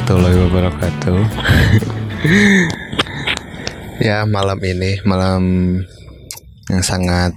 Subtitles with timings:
[0.00, 1.18] Warahmatullahi wabarakatuh.
[4.08, 5.42] ya malam ini malam
[6.72, 7.36] yang sangat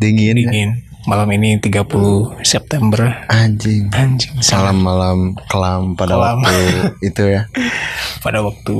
[0.00, 0.40] dingin.
[0.40, 0.70] dingin
[1.04, 1.84] malam ini 30
[2.40, 3.92] September Anjing.
[3.92, 6.38] anjing salah Malam-malam kelam pada Kelam.
[6.40, 6.56] waktu
[7.12, 7.44] itu ya
[8.24, 8.74] pada waktu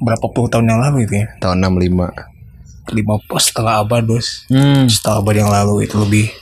[0.00, 2.96] berapa puluh tahun yang lalu itu ya tahun 65.
[2.96, 6.32] lima pos setengah abad bos Hmm, setengah abad yang lalu itu lebih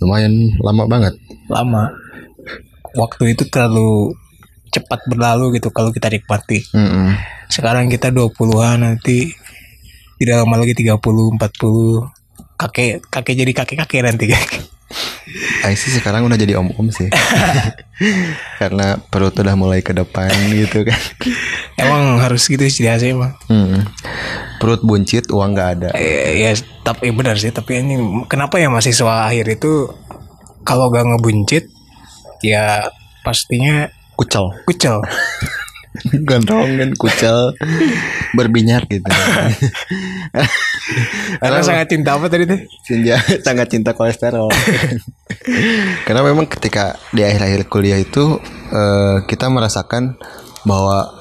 [0.00, 1.20] lumayan lama banget.
[1.52, 1.92] lama
[2.96, 4.16] waktu itu terlalu
[4.68, 7.16] cepat berlalu gitu kalau kita nikmati Mm-mm.
[7.48, 9.32] sekarang kita 20-an nanti
[10.18, 11.38] tidak lama lagi 30 40
[12.58, 14.24] kakek kakek jadi kakek kakek nanti
[15.76, 17.12] sih sekarang udah jadi om-om sih.
[18.60, 21.00] Karena perut udah mulai ke depan gitu kan.
[21.82, 23.84] emang harus gitu sih sih emang Mm.
[24.58, 25.88] Perut buncit, uang nggak ada.
[25.94, 27.94] Eh, ya tapi benar sih tapi ini
[28.26, 29.92] kenapa ya mahasiswa akhir itu
[30.66, 31.70] kalau gak ngebuncit
[32.44, 32.90] ya
[33.22, 33.88] pastinya
[34.18, 34.50] Kucel.
[34.66, 34.98] kucel
[36.28, 37.58] Gondrongan, kucel,
[38.36, 39.08] berminyak gitu.
[41.42, 44.46] karena sangat cinta apa tadi tuh Senja sangat cinta kolesterol.
[46.06, 48.38] Karena memang ketika di akhir-akhir kuliah itu
[48.70, 50.14] eh, kita merasakan
[50.62, 51.18] bahwa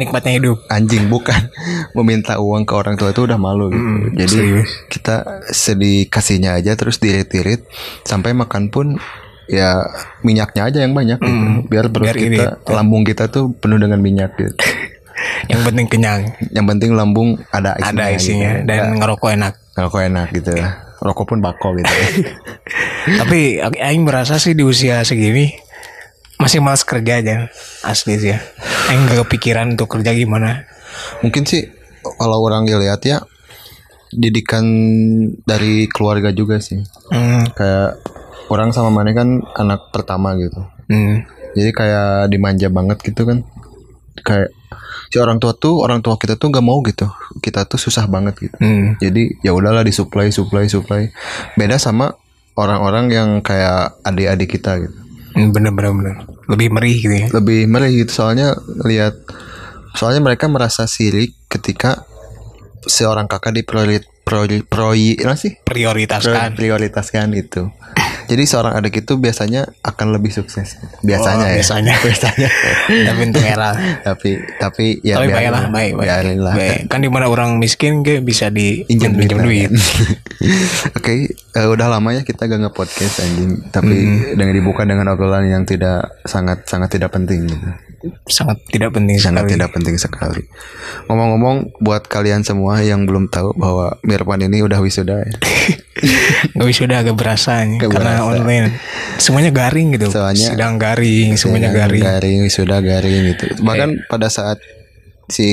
[0.00, 1.52] nikmatnya hidup anjing bukan
[1.92, 3.92] meminta uang ke orang tua itu udah malu gitu.
[4.24, 4.70] Jadi serius.
[4.88, 5.16] kita
[5.52, 7.68] sedih kasihnya aja terus dirit-irit
[8.08, 8.96] sampai makan pun
[9.50, 9.84] ya
[10.24, 11.44] minyaknya aja yang banyak gitu.
[11.68, 14.54] Biar perut biar kita, lambung kita tuh penuh dengan minyak gitu.
[15.50, 16.20] yang penting kenyang
[16.50, 17.92] Yang penting lambung ada isinya.
[17.92, 18.66] ada isinya gitu.
[18.68, 20.52] dan ngerokok enak Rokok enak gitu.
[21.02, 21.94] Rokok pun bako gitu.
[23.20, 25.52] tapi Aing merasa sih di usia segini
[26.40, 27.36] masih malas kerja aja
[27.84, 28.40] asli sih ya
[28.90, 30.64] Aing gak kepikiran untuk kerja gimana
[31.20, 31.68] Mungkin sih
[32.04, 33.18] kalau orang lihat ya
[34.14, 34.62] didikan
[35.42, 36.78] dari keluarga juga sih.
[37.10, 37.90] hmm, Kayak
[38.52, 40.60] orang sama mana kan anak pertama gitu.
[40.90, 41.24] hmm.
[41.54, 43.46] Jadi kayak dimanja banget gitu kan.
[44.26, 44.50] Kayak
[45.06, 47.06] si orang tua tuh orang tua kita tuh nggak mau gitu.
[47.38, 48.56] Kita tuh susah banget gitu.
[48.58, 48.98] Hmm.
[48.98, 51.14] Jadi ya udahlah disuplai suplai suplai.
[51.54, 52.10] Beda sama
[52.58, 54.98] orang-orang yang kayak adik-adik kita gitu.
[55.34, 56.16] Hmm, bener bener bener
[56.46, 58.54] lebih merih gitu ya Lebih merih gitu soalnya
[58.86, 59.18] lihat
[59.94, 62.06] soalnya mereka merasa sirik ketika
[62.84, 65.58] seorang kakak dipriorit proi proi apa sih?
[65.62, 67.70] prioritaskan prioritaskan itu.
[68.26, 70.76] Jadi seorang adik itu biasanya akan lebih sukses.
[71.00, 71.56] Biasanya Oh, ya.
[71.56, 71.94] biasanya.
[72.04, 72.48] biasanya.
[73.04, 73.70] tapi untuk era
[74.00, 76.54] tapi tapi ya tapi biarin baiklah baik baik, biarin lah.
[76.54, 76.78] Baik.
[76.86, 79.20] kan di mana orang miskin ke bisa di Injam duit.
[79.22, 79.44] pinjam lah.
[79.46, 79.70] duit
[80.94, 84.36] Oke, eh, udah lama ya kita gak nge-podcast anjing, tapi Hmm.
[84.36, 87.68] dengan dibuka dengan obrolan yang tidak sangat sangat tidak penting gitu.
[88.26, 90.42] Sangat tidak penting Sangat sekali tidak penting sekali.
[91.06, 95.32] Ngomong-ngomong buat kalian semua yang belum tahu bahwa Mirvan ini udah wisuda ya.
[96.54, 98.28] nggak bisa udah agak berasa nih, karena berasa.
[98.28, 98.66] online
[99.16, 103.44] semuanya garing gitu Soalnya- sidang garing semuanya garing garing wisuda garing gitu.
[103.62, 104.58] Bahkan pada saat
[105.24, 105.48] si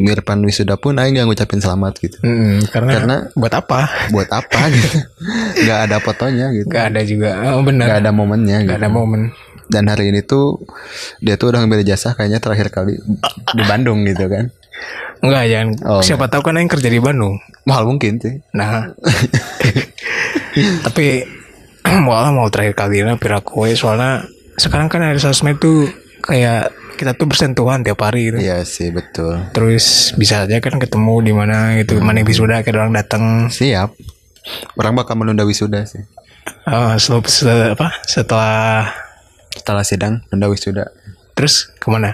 [0.00, 2.16] Mirvan wisuda pun aing gak ngucapin selamat gitu.
[2.24, 4.88] Mm, karena, Karena- buat apa Buat apa gitu?
[5.68, 6.66] Gak ada fotonya gitu.
[6.72, 8.82] nggak ada juga oh, benar Gak ada momennya nggak gitu.
[8.82, 9.22] ada momen
[9.72, 10.60] Dan hari ini tuh
[11.18, 13.00] dia tuh udah ngambil jasa kayaknya terakhir kali
[13.48, 14.52] di Bandung gitu kan.
[15.18, 18.42] Enggak jangan Oh, siapa tahu kan yang kerja di Bandung Mahal mungkin sih.
[18.50, 18.90] nah
[20.84, 21.22] tapi
[22.06, 25.88] malah mau terakhir kali ini pirakue soalnya sekarang kan ada sosmed tuh
[26.20, 29.38] kayak kita tuh bersentuhan tiap hari gitu Iya sih betul.
[29.50, 33.94] terus bisa aja kan ketemu di mana gitu mana wisuda kayak orang datang Siap.
[34.74, 36.02] Orang bakal menunda wisuda sih.
[36.66, 38.90] oh, setelah apa setelah
[39.52, 40.86] Setelah sidang menunda wisuda.
[41.32, 42.12] terus ke mana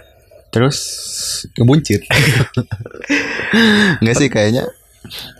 [0.48, 0.78] Terus
[1.60, 2.02] ngebuncit.
[4.00, 4.64] Enggak sih kayaknya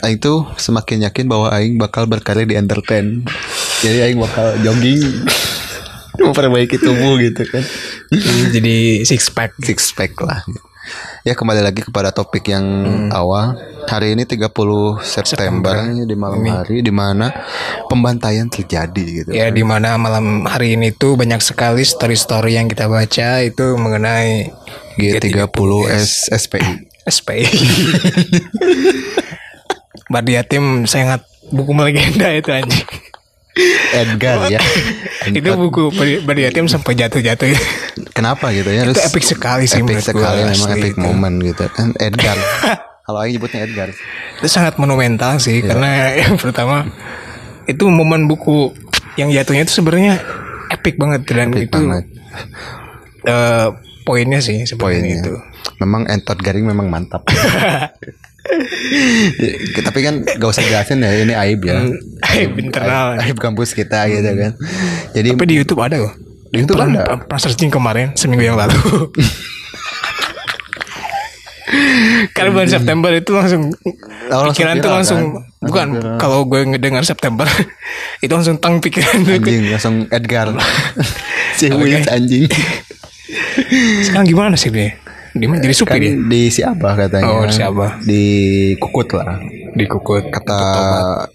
[0.05, 3.25] Aing tuh semakin yakin bahwa Aing bakal berkarir di entertain.
[3.85, 5.01] Jadi Aing bakal jogging
[6.23, 7.65] memperbaiki tubuh gitu kan.
[8.55, 10.45] jadi six pack Six pack lah.
[11.27, 12.65] Ya kembali lagi kepada topik yang
[13.13, 13.59] awal.
[13.89, 14.53] Hari ini 30
[15.01, 17.33] September, di malam hari di mana
[17.89, 19.31] pembantaian terjadi gitu.
[19.33, 24.53] ya di mana malam hari ini tuh banyak sekali story-story yang kita baca itu mengenai
[25.01, 26.73] G30 S SPI.
[27.09, 27.45] SPI
[30.13, 33.08] Bardi Yatim sangat buku legenda itu anjing
[33.93, 34.61] Edgar ya.
[35.29, 35.91] itu buku
[36.23, 37.51] Bardi Yatim sampai jatuh-jatuh
[38.11, 38.83] Kenapa gitu ya?
[38.83, 41.01] itu Terus epic sekali sih epic sekali memang epic itu.
[41.01, 42.39] moment gitu kan Edgar.
[43.05, 43.89] Kalau Aing nyebutnya Edgar.
[44.35, 46.85] itu sangat monumental sih karena yang pertama
[47.65, 48.71] itu momen buku
[49.15, 50.21] yang jatuhnya itu sebenarnya
[50.71, 52.05] epic banget dan Epic itu banget.
[53.25, 53.69] eh,
[54.03, 55.19] poinnya sih sebenarnya Poinnya.
[55.21, 55.35] itu
[55.79, 57.23] Memang entot garing memang mantap.
[59.79, 61.85] Tapi kan gak usah jelasin ya ini aib ya.
[62.35, 64.53] aib internal Aib kampus kita gitu kan.
[65.13, 66.13] Jadi tapi di YouTube ada loh
[66.49, 67.21] Itu pernah, ada.
[67.29, 68.77] pernah searching kemarin seminggu yang lalu.
[72.33, 73.69] Karena bulan September itu langsung
[74.29, 75.65] Oh, pikiran tuh viral, langsung kan?
[75.65, 75.87] bukan
[76.21, 77.49] kalau gue ngedengar September
[78.25, 79.25] itu langsung tang pikiran.
[79.25, 80.53] Anjing langsung Edgar.
[81.59, 82.45] si anjing.
[84.05, 84.97] Sekarang gimana sih dia?
[85.39, 86.15] Dia mah jadi supir Kan ya?
[86.19, 87.31] di si Abah katanya.
[87.31, 88.03] Oh, di si Abah.
[88.03, 88.23] Di
[88.77, 89.39] Kukut lah.
[89.79, 90.35] Dikukut.
[90.35, 90.61] Kata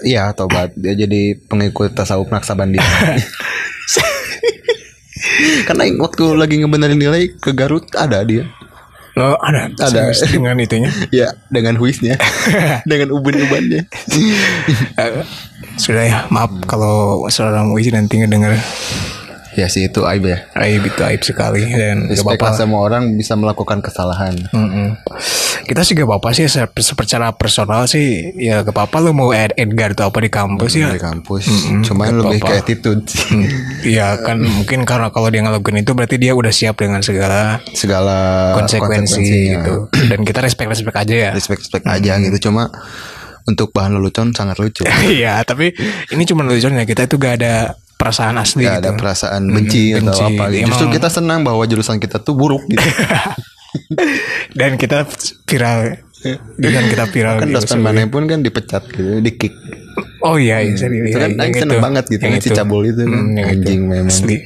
[0.04, 0.76] iya tobat.
[0.76, 2.78] Dia jadi pengikut tasawuf Naksabandi.
[5.68, 8.44] Karena waktu lagi ngebenerin nilai ke Garut ada dia.
[9.14, 9.70] Oh, ada.
[9.70, 10.10] Ada.
[10.26, 10.90] Dengan itunya.
[11.14, 12.18] Ya, dengan huisnya.
[12.90, 13.86] dengan ubun-ubannya.
[14.98, 15.12] Eh,
[15.78, 18.58] Sudah ya, maaf kalau seorang Wizi nanti ngedenger
[19.54, 20.38] ya sih itu aib ya.
[20.58, 22.46] aib itu aib sekali dan gak Respect apa-apa.
[22.46, 24.34] lah semua orang bisa melakukan kesalahan.
[24.50, 24.98] Mm-mm.
[25.64, 28.04] Kita sih gak apa-apa sih se- secara personal sih
[28.36, 30.90] ya gak apa-apa lu mau Ed- Edgar atau apa di kampus ya.
[30.90, 31.44] Di kampus.
[31.82, 33.24] Cuman lebih ke attitude sih.
[33.30, 33.48] Hmm.
[33.84, 38.52] Iya kan mungkin karena kalau dia ngelakuin itu berarti dia udah siap dengan segala Segala
[38.56, 39.54] konsekuensi konsekuensinya.
[39.56, 39.74] gitu.
[40.08, 41.32] Dan kita respect respect aja ya.
[41.32, 42.38] Respect-respect aja gitu.
[42.44, 42.68] Cuma
[43.44, 44.88] untuk bahan lelucon sangat lucu.
[45.06, 45.76] Iya tapi
[46.10, 48.84] ini cuma lucunya kita itu gak ada perasaan asli Gak gitu.
[48.84, 50.04] ada perasaan benci, benci.
[50.04, 50.68] atau apa gitu.
[50.68, 52.84] Justru kita senang bahwa jurusan kita tuh buruk gitu.
[54.60, 55.08] Dan kita
[55.48, 55.98] viral
[56.56, 57.58] dan kita viral kan gitu.
[57.60, 59.52] dosen mana pun kan dipecat gitu, di kick.
[60.24, 61.12] Oh iya, iya, serius.
[61.12, 61.84] Itu kan Yang seneng itu.
[61.84, 63.12] banget gitu Yang kan si cabul itu kan.
[63.12, 63.60] Hmm, yang itu.
[63.60, 64.08] Anjing memang.
[64.14, 64.38] Asli.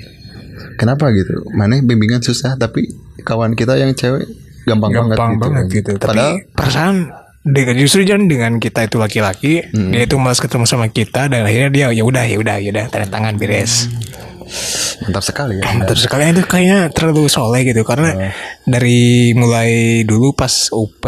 [0.78, 1.34] Kenapa gitu?
[1.54, 2.90] Mana bimbingan susah tapi
[3.22, 4.26] kawan kita yang cewek
[4.66, 5.92] gampang, gampang banget, banget gitu.
[5.94, 6.02] kan.
[6.02, 6.96] Tapi Padahal perasaan
[7.48, 9.96] dengan justru jangan dengan kita itu laki-laki, Hmm.
[9.96, 12.86] dia itu malas ketemu sama kita dan akhirnya dia ya udah ya udah ya udah
[12.92, 13.88] tanda tangan beres.
[15.04, 15.68] mantap sekali ya.
[15.92, 18.32] Terus sekalian itu kayaknya terlalu soleh gitu karena
[18.64, 21.04] dari mulai dulu pas UP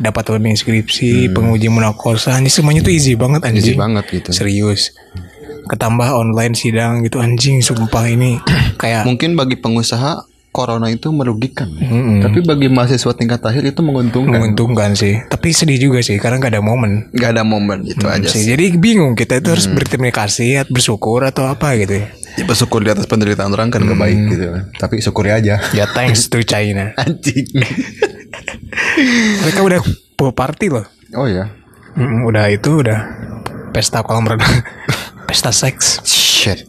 [0.00, 3.60] dapat learning skripsi, penguji munakosa, ini semuanya tuh easy banget anjing.
[3.60, 3.68] Hmm.
[3.68, 4.30] Easy banget gitu.
[4.32, 4.96] Serius.
[5.68, 8.40] Ketambah online sidang gitu anjing sumpah ini
[8.80, 11.66] kayak Mungkin bagi pengusaha corona itu merugikan.
[11.66, 12.22] Mm-mm.
[12.22, 14.30] Tapi bagi mahasiswa tingkat akhir itu menguntungkan.
[14.30, 15.18] menguntungkan sih.
[15.26, 17.10] Tapi sedih juga sih karena gak ada momen.
[17.10, 18.46] Gak ada momen itu aja sih.
[18.46, 18.54] sih.
[18.54, 19.54] Jadi bingung kita itu Hmm.
[19.58, 22.06] harus berterima kasih, bersyukur atau apa gitu.
[22.38, 24.62] Ya, bersyukur di atas penderitaan orang kan gak baik gitu kan.
[24.78, 25.58] Tapi syukuri aja.
[25.70, 26.94] Ya thanks to China.
[27.02, 27.50] Anjing.
[29.42, 29.80] Mereka udah
[30.14, 30.86] pool party loh.
[31.12, 31.50] Oh ya.
[31.94, 33.00] Mm, udah itu udah
[33.70, 34.50] pesta kolam renang,
[35.28, 36.66] pesta seks, Shit.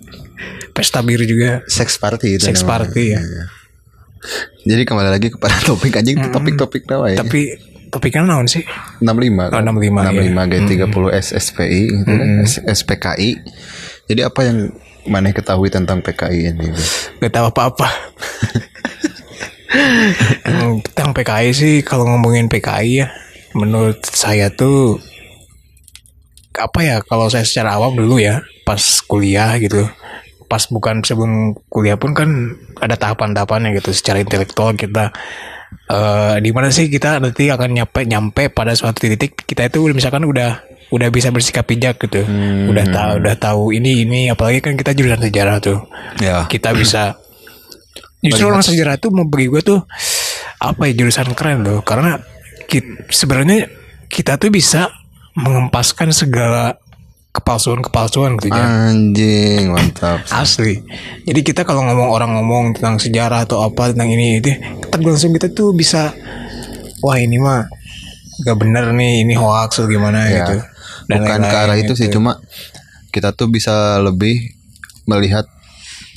[0.70, 3.22] pesta bir juga, Sex party itu seks party ya.
[4.64, 7.20] Jadi kembali lagi kepada topik anjing topik-topik tawa ya.
[7.20, 7.54] Tapi
[7.88, 8.66] topiknya naon sih?
[9.00, 9.06] 65
[9.52, 12.28] Oh, 65, 65 G30 S SPI gitu kan.
[12.42, 13.30] S- SPKI.
[14.06, 14.70] Jadi apa yang
[15.06, 16.68] mana ketahui tentang PKI ini?
[17.20, 17.90] Gak tahu apa-apa.
[20.86, 23.08] Tentang PKI sih kalau ngomongin PKI ya
[23.52, 25.00] menurut saya tuh
[26.56, 29.84] apa ya kalau saya secara awam dulu ya pas kuliah gitu
[30.46, 32.30] pas bukan sebelum kuliah pun kan
[32.80, 35.12] ada tahapan-tahapannya gitu secara intelektual kita
[35.86, 40.26] eh di mana sih kita nanti akan nyampe nyampe pada suatu titik kita itu misalkan
[40.26, 42.22] udah udah bisa bersikap bijak gitu.
[42.70, 45.80] Udah tahu udah tahu ini ini apalagi kan kita jurusan sejarah tuh.
[46.22, 46.46] Ya.
[46.46, 47.18] kita bisa
[48.22, 49.82] justru orang sejarah tuh mau bagi gue tuh
[50.62, 51.82] apa ya jurusan keren loh.
[51.82, 52.18] Karena
[53.10, 53.70] sebenarnya
[54.10, 54.94] kita tuh bisa
[55.36, 56.80] mengempaskan segala
[57.46, 58.90] kepalsuan-kepalsuan gitu ya.
[58.90, 60.26] Anjing mantap.
[60.42, 60.82] Asli.
[61.30, 64.50] Jadi kita kalau ngomong orang ngomong tentang sejarah atau apa tentang ini itu,
[64.82, 66.10] kita langsung kita tuh bisa
[67.06, 67.70] wah ini mah
[68.42, 70.42] gak bener nih ini hoax atau gimana Ya.
[70.42, 70.58] gitu.
[71.06, 72.18] Bukan ke arah itu sih gitu.
[72.18, 72.42] cuma
[73.14, 74.58] kita tuh bisa lebih
[75.06, 75.46] melihat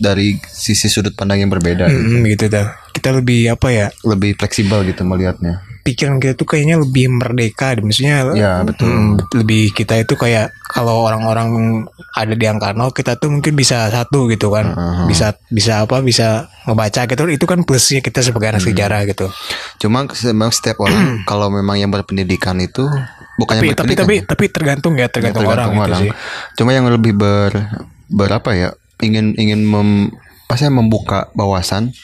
[0.01, 2.09] dari sisi sudut pandang yang berbeda gitu.
[2.09, 2.73] Mm, gitu dah.
[2.97, 3.93] Kita lebih apa ya?
[4.01, 5.61] lebih fleksibel gitu melihatnya.
[5.89, 8.85] Pikiran kita tuh kayaknya lebih merdeka maksudnya Ya, betul.
[8.93, 11.49] mm, lebih kita itu kayak kalau orang-orang
[12.13, 14.77] ada di angka nol kita tuh mungkin bisa satu gitu kan.
[15.09, 17.23] Bisa bisa apa bisa ngebaca gitu.
[17.33, 19.33] Itu kan plusnya kita sebagai anak sejarah gitu.
[19.81, 24.23] Cuma memang setiap orang kalau memang yang berpendidikan itu tapi bukannya tapi berpendidikan, tapi ya,
[24.27, 26.11] tapi tergantung ya tergantung, orang, gitu sih.
[26.61, 27.55] Cuma yang lebih ber
[28.13, 28.69] berapa ya?
[28.99, 30.11] Ingin ingin mem,
[30.51, 31.95] apa sih, membuka wawasan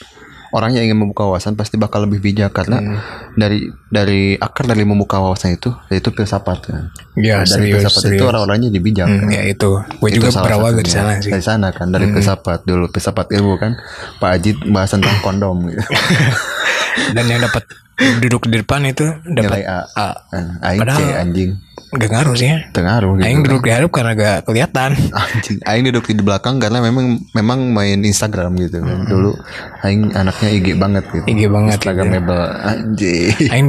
[0.51, 2.97] orang yang ingin membuka wawasan pasti bakal lebih bijak karena Hmm.
[3.33, 6.83] dari dari akar dari membuka wawasan itu yaitu filsafat kan.
[7.15, 9.07] ya dari serius filsafat itu serius orang-orangnya jadi bijak.
[9.07, 9.27] Hmm, kan.
[9.31, 11.33] ya itu gue Itu juga berawal dari sana sih Hmm.
[11.33, 13.71] Dari sana kan dari filsafat dulu filsafat ilmu kan
[14.17, 15.81] Pak Ajit bahas tentang kondom gitu.
[17.11, 17.63] dan yang dapat
[17.95, 19.79] duduk di depan itu dapat Nilai A.
[19.89, 20.07] A.
[20.27, 21.51] Kan, Aing C Padahal- anjing.
[21.95, 23.23] gak ngaruh sih ya Tengaruh gitu.
[23.23, 27.71] Aing duduk di hadap karena gak kelihatan Anjing, Aing duduk di belakang karena memang memang
[27.71, 29.07] main Instagram gitu kan.
[29.07, 29.31] Dulu
[29.79, 31.23] Aing anaknya IG banget gitu.
[31.23, 31.87] IG banget gitu.
[31.87, 33.31] Instagramable anjing.
[33.47, 33.67] Aing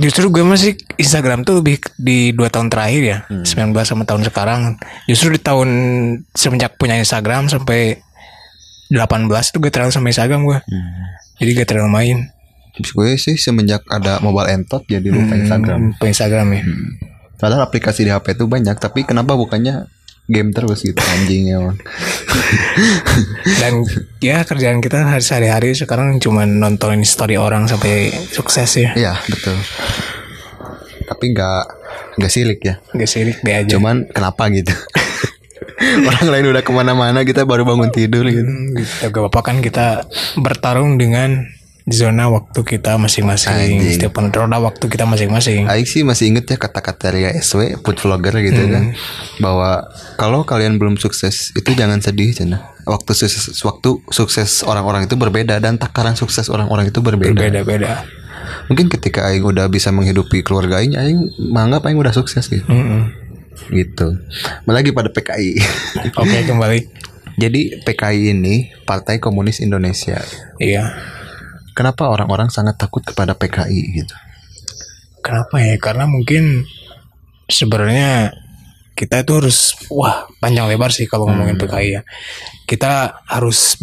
[0.00, 3.44] justru gue masih Instagram tuh lebih di dua tahun terakhir ya, 19
[3.84, 4.80] sama tahun sekarang.
[5.04, 5.68] Justru di tahun
[6.32, 8.00] semenjak punya Instagram sampai
[8.88, 10.58] 18 tuh gak terlalu sama Instagram gue.
[10.64, 10.92] Hmm.
[11.36, 12.18] Jadi gak terlalu main.
[12.76, 15.78] Terus gue sih semenjak ada mobile entot jadi lupa Instagram.
[15.80, 16.62] Hmm, Lupa Instagram ya.
[17.36, 19.88] Padahal aplikasi di HP itu banyak, tapi kenapa bukannya
[20.26, 21.78] game terus gitu anjing emang.
[23.62, 23.86] Dan
[24.18, 28.90] ya kerjaan kita hari sehari-hari sekarang cuma nontonin story orang sampai sukses ya.
[28.98, 29.56] Iya betul.
[31.06, 31.62] Tapi nggak
[32.18, 32.74] nggak silik ya.
[32.92, 33.78] Gak sirik deh aja.
[33.78, 34.74] Cuman kenapa gitu?
[36.08, 38.42] Orang lain udah ke mana-mana kita baru bangun tidur gitu.
[38.48, 38.92] Hmm, gitu.
[39.12, 40.08] Gak apa-apa kan kita
[40.40, 41.46] bertarung dengan
[41.86, 43.78] zona waktu kita masing-masing.
[43.78, 45.70] Setiap roda waktu kita masing-masing.
[45.70, 48.90] Aik sih masih inget ya kata-kata Ria SW food vlogger gitu kan
[49.38, 55.14] bahwa kalau kalian belum sukses itu jangan sedih cina waktu sukses waktu sukses orang-orang itu
[55.14, 58.02] berbeda dan takaran sukses orang-orang itu berbeda Beda-beda.
[58.66, 61.18] mungkin ketika Aing udah bisa menghidupi keluarga Aing Aing
[61.50, 63.10] menganggap Aing udah sukses gitu Mm-mm.
[63.70, 64.14] gitu
[64.66, 65.54] lagi pada PKI
[66.14, 66.78] Oke kembali.
[67.36, 70.18] jadi PKI ini Partai Komunis Indonesia
[70.58, 71.14] Iya.
[71.76, 74.16] Kenapa orang-orang sangat takut kepada PKI gitu
[75.26, 75.74] Kenapa ya?
[75.82, 76.62] Karena mungkin
[77.50, 78.30] sebenarnya
[78.96, 82.02] kita itu harus wah panjang lebar sih kalau ngomongin PKI ya.
[82.66, 83.78] Kita harus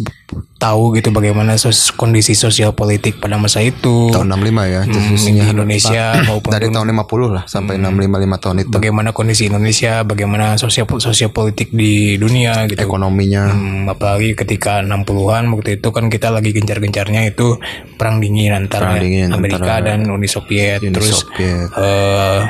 [0.58, 4.10] tahu gitu bagaimana sos kondisi sosial politik pada masa itu.
[4.10, 8.74] Tahun 65 ya Hmm, Indonesia maupun dari tahun 50 lah sampai 65 lima tahun itu.
[8.74, 12.82] Bagaimana kondisi Indonesia, bagaimana sosial sosial politik di dunia gitu.
[12.82, 13.54] ekonominya.
[13.54, 17.56] Hmm, apalagi ketika 60-an waktu itu kan kita lagi gencar-gencarnya itu
[17.94, 20.82] perang dingin antara Perang dingin Amerika antara dan Uni Soviet.
[20.82, 21.70] Uni terus Soviet.
[21.72, 22.40] eh,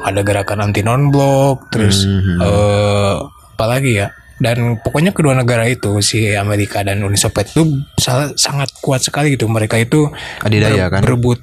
[0.00, 2.38] ada gerakan anti non blok terus Mhm.
[2.38, 3.14] eh,
[3.54, 4.08] apalagi ya?
[4.34, 7.62] Dan pokoknya kedua negara itu si Amerika dan Uni Soviet itu
[7.94, 9.46] sa- sangat kuat sekali gitu.
[9.46, 11.00] Mereka itu adidaya kan?
[11.00, 11.38] berebut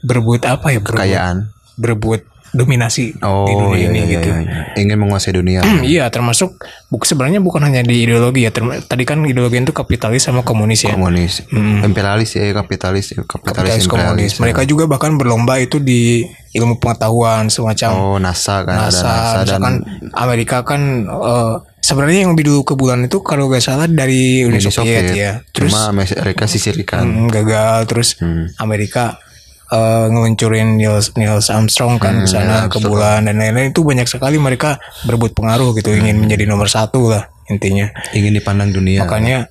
[0.00, 0.78] berebut apa ya?
[0.78, 1.36] Berebut, kekayaan.
[1.74, 2.22] berebut
[2.54, 4.62] dominasi di oh dunia iya, ini iya, gitu iya, iya.
[4.80, 8.50] ingin menguasai dunia Iya, termasuk buk sebenarnya bukan hanya di ideologi ya.
[8.52, 10.96] Tadi kan ideologi itu kapitalis sama komunis ya.
[10.96, 11.44] komunis
[11.84, 14.08] imperialis ya kapitalis ya, kapitalis, Kapitalis komunis.
[14.08, 16.24] imperialis Mereka juga bahkan berlomba itu di
[16.56, 19.84] ilmu pengetahuan semacam oh NASA kan ada NASA, NASA dan
[20.16, 24.58] Amerika kan eh, sebenarnya yang lebih dulu ke bulan itu kalau gak salah dari Uni
[24.60, 25.32] Soviet, Soviet ya.
[25.52, 28.50] Terus cuma Amerika sisihkan mm, gagal terus Hmm.
[28.58, 29.20] Amerika
[29.68, 33.70] eh, ngeluncurin Neil, Neil Armstrong kan ke sana ke bulan dan lain-lain.
[33.72, 37.88] Itu banyak sekali mereka berebut pengaruh gitu ingin menjadi nomor satu lah intinya.
[38.16, 39.04] ingin dipandang dunia.
[39.04, 39.48] Makanya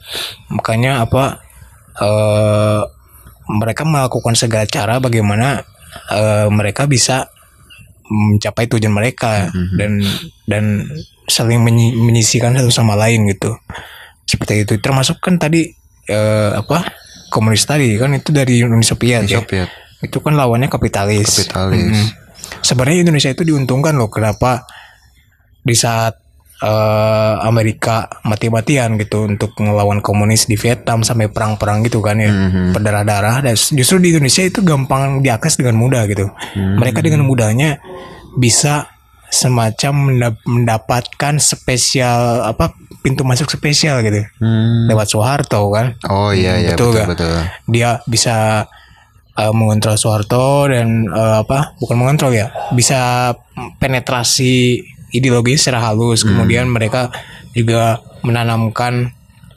[0.50, 1.42] makanya apa
[1.98, 2.82] eh
[3.48, 5.64] mereka melakukan segala cara bagaimana
[6.12, 7.30] eh, mereka bisa
[8.08, 10.00] mencapai tujuan mereka dan
[10.48, 10.88] dan
[11.28, 13.56] saling menyi- menyisikan satu sama lain gitu.
[14.28, 14.74] Seperti itu.
[14.80, 15.68] Termasuk kan tadi
[16.08, 16.88] eh, apa
[17.28, 19.44] komunis tadi kan itu dari Uni Soviet ya.
[19.44, 21.46] Soviet itu kan lawannya kapitalis.
[21.46, 21.94] Kapitalis.
[21.94, 22.08] Mm.
[22.60, 24.64] sebenarnya Indonesia itu diuntungkan loh kenapa
[25.60, 26.16] di saat
[26.58, 32.74] eh, Amerika mati-matian gitu untuk ngelawan komunis di Vietnam sampai perang-perang gitu kan ya Mhm.
[32.74, 36.26] berdarah-darah dan justru di Indonesia itu gampang diakses dengan mudah gitu.
[36.56, 37.78] Mereka dengan mudahnya
[38.34, 38.90] bisa
[39.28, 42.74] semacam mendap- mendapatkan spesial apa
[43.04, 44.24] pintu masuk spesial gitu.
[44.40, 44.88] Hmm.
[44.88, 45.94] lewat Soeharto kan.
[46.08, 47.38] Oh iya iya Betul betul betul,
[47.68, 48.66] dia bisa
[49.38, 53.32] uh, mengontrol Soeharto dan uh, apa bukan mengontrol ya bisa
[53.78, 54.82] penetrasi
[55.14, 56.26] ideologi secara halus.
[56.28, 57.14] Kemudian mereka
[57.56, 59.14] juga menanamkan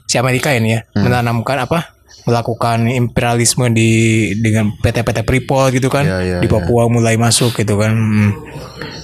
[0.07, 3.89] si Amerika ini ya menanamkan apa melakukan imperialisme di
[4.37, 7.91] dengan PT-PT Freeport gitu kan Iya, iya, di Papua mulai masuk gitu kan.
[7.97, 8.31] Hmm.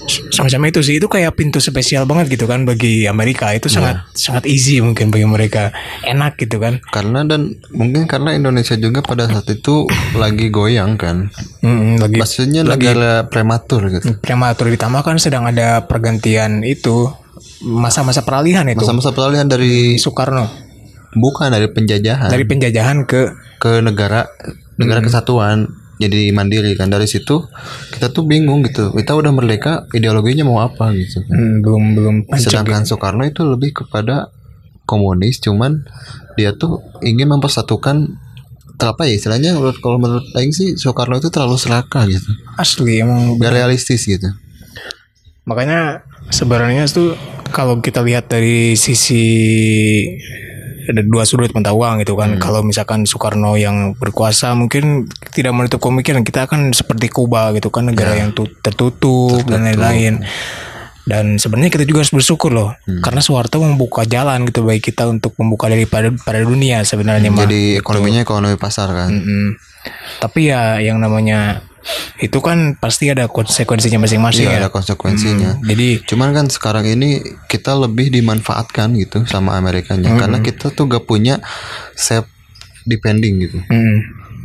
[0.08, 0.98] Semacam itu sih.
[0.98, 3.52] Itu kayak pintu spesial banget gitu kan bagi Amerika.
[3.52, 5.76] Itu sangat sangat easy mungkin bagi mereka.
[6.08, 6.80] Enak gitu kan.
[6.90, 9.86] Karena dan mungkin karena Indonesia juga pada saat itu
[10.22, 11.30] lagi goyang kan.
[11.62, 14.16] Mm, lagi maksudnya negara prematur gitu.
[14.24, 14.72] Prematur.
[14.72, 17.12] Ditambah kan sedang ada pergantian itu
[17.62, 18.82] masa-masa peralihan itu.
[18.82, 20.48] Masa-masa peralihan dari Soekarno.
[21.18, 22.30] Bukan dari penjajahan.
[22.30, 24.30] Dari penjajahan ke ke negara
[24.78, 26.90] negara kesatuan jadi mandiri kan.
[26.90, 27.46] Dari situ
[27.94, 28.94] kita tuh bingung gitu.
[28.94, 31.34] Kita udah merdeka ideologinya mau apa gitu kan.
[31.34, 34.30] mm, belum belum sedangkan Soekarno itu lebih kepada
[34.88, 35.84] komunis cuman
[36.40, 38.18] dia tuh ingin mempersatukan
[38.78, 39.58] apa ya istilahnya?
[39.58, 42.30] Menurut kalau menurut Aing sih Soekarno itu terlalu serakah gitu.
[42.62, 44.30] Asli emang gak realistis gitu.
[45.50, 47.18] Makanya sebenarnya tuh
[47.50, 49.26] kalau kita lihat dari sisi
[50.88, 52.40] ada dua sudut mata uang gitu kan.
[52.40, 57.92] Kalau misalkan Soekarno yang berkuasa mungkin tidak menutup kemungkinan kita akan seperti Kuba gitu kan
[57.92, 60.24] negara yang tu- tertutup, dan lain-lain.
[61.08, 65.40] Dan sebenarnya kita juga harus bersyukur loh karena Soeharto membuka jalan gitu bagi kita untuk
[65.40, 69.10] membuka daripada pada dunia sebenarnya mah jadi ekonominya ekonomi pasar kan?
[69.16, 69.56] Mm-mm.
[70.20, 71.62] Tapi ya yang namanya
[72.20, 74.60] itu kan pasti ada konsekuensinya masing-masing Iya ya.
[74.68, 75.64] ada konsekuensinya.
[75.64, 81.08] Jadi Cuman kan sekarang ini kita lebih dimanfaatkan gitu sama Amerikanya karena kita tuh gak
[81.08, 81.40] punya
[81.96, 82.28] self
[82.84, 83.60] depending gitu.
[83.64, 83.98] mm,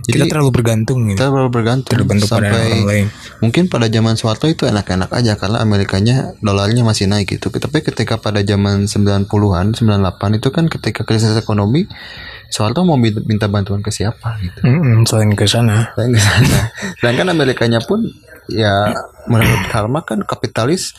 [0.03, 1.15] kita Jadi- terlalu bergantung gitu.
[1.19, 3.07] Kita terlalu bergantung pada sampai orang lain.
[3.39, 7.51] mungkin pada zaman Soeharto itu enak-enak aja karena Amerikanya dolarnya masih naik gitu.
[7.51, 11.87] Tapi ketika pada zaman 90-an, 98 itu kan ketika krisis ekonomi
[12.53, 14.61] Soeharto mau minta, bantuan ke siapa gitu.
[14.61, 15.89] Mm-mm, selain ke sana.
[15.97, 16.59] Saya ke sana.
[17.01, 18.05] Sedangkan Amerikanya pun
[18.53, 18.93] ya
[19.25, 20.93] menurut Karma kan kapitalis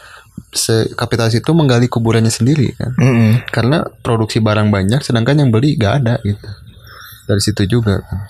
[0.49, 2.97] se kapitalis itu menggali kuburannya sendiri kan.
[2.97, 3.45] Mm-mm.
[3.53, 6.49] Karena produksi barang banyak sedangkan yang beli gak ada gitu.
[7.29, 8.25] Dari situ juga kan.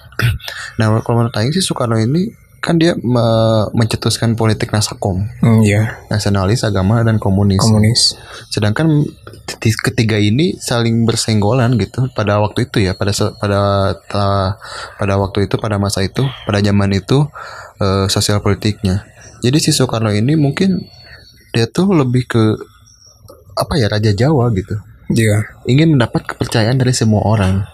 [0.84, 6.00] Nah, kalau menurut Aing sih Soekarno ini kan dia me- mencetuskan politik nasakom, Mm, Iya,
[6.08, 7.60] nasionalis, agama dan komunis.
[7.60, 8.16] komunis.
[8.48, 9.04] Sedangkan
[9.60, 13.60] ti- ketiga ini saling bersenggolan gitu pada waktu itu ya, pada pada
[14.96, 17.28] pada waktu itu pada masa itu, pada zaman itu
[17.78, 19.04] eh, sosial politiknya.
[19.44, 20.88] Jadi si Soekarno ini mungkin
[21.52, 22.44] dia tuh lebih ke
[23.54, 24.80] apa ya raja Jawa gitu.
[25.12, 25.52] Iya.
[25.68, 27.68] Ingin mendapat kepercayaan dari semua orang.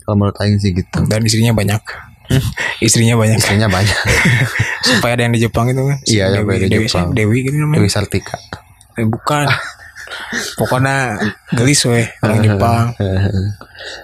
[0.00, 1.02] Kalau menurut Aing sih gitu.
[1.02, 1.82] Dan istrinya banyak.
[2.86, 3.38] istrinya banyak.
[3.38, 3.98] Istrinya banyak.
[4.88, 5.98] Supaya ada yang di Jepang itu kan.
[6.04, 7.08] Iya, yang Dewi, ada di Dewi, Jepang.
[7.12, 7.78] Dewi gitu namanya.
[7.80, 8.36] Dewi Sartika.
[8.96, 9.46] Eh, bukan.
[10.54, 11.18] Pokoknya
[11.56, 12.84] gelis weh orang Jepang.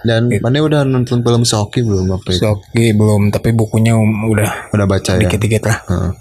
[0.03, 2.41] Dan mana udah nonton film Soki belum apa itu?
[2.41, 5.21] Soki belum, tapi bukunya um- udah Udah baca ya?
[5.23, 5.77] dikit-dikit lah.
[5.87, 6.11] Heeh.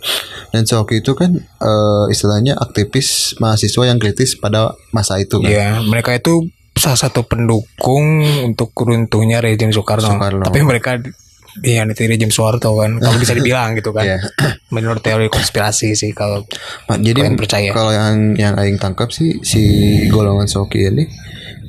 [0.51, 5.51] Dan Soki itu kan eh, istilahnya aktivis mahasiswa yang kritis pada masa itu kan.
[5.51, 10.07] Iya, mereka itu salah satu pendukung untuk runtuhnya rezim Soekarno.
[10.17, 10.45] Soekarno.
[10.47, 10.97] Tapi mereka
[11.59, 14.07] Iya, nanti rezim Soeharto kan, kalau bisa dibilang gitu kan.
[14.07, 14.19] Iya.
[14.75, 16.47] Menurut teori konspirasi sih kalau
[16.87, 17.71] Jadi Kalian percaya?
[17.75, 19.63] kalau yang yang aing tangkap sih si
[20.07, 21.05] golongan Soki ini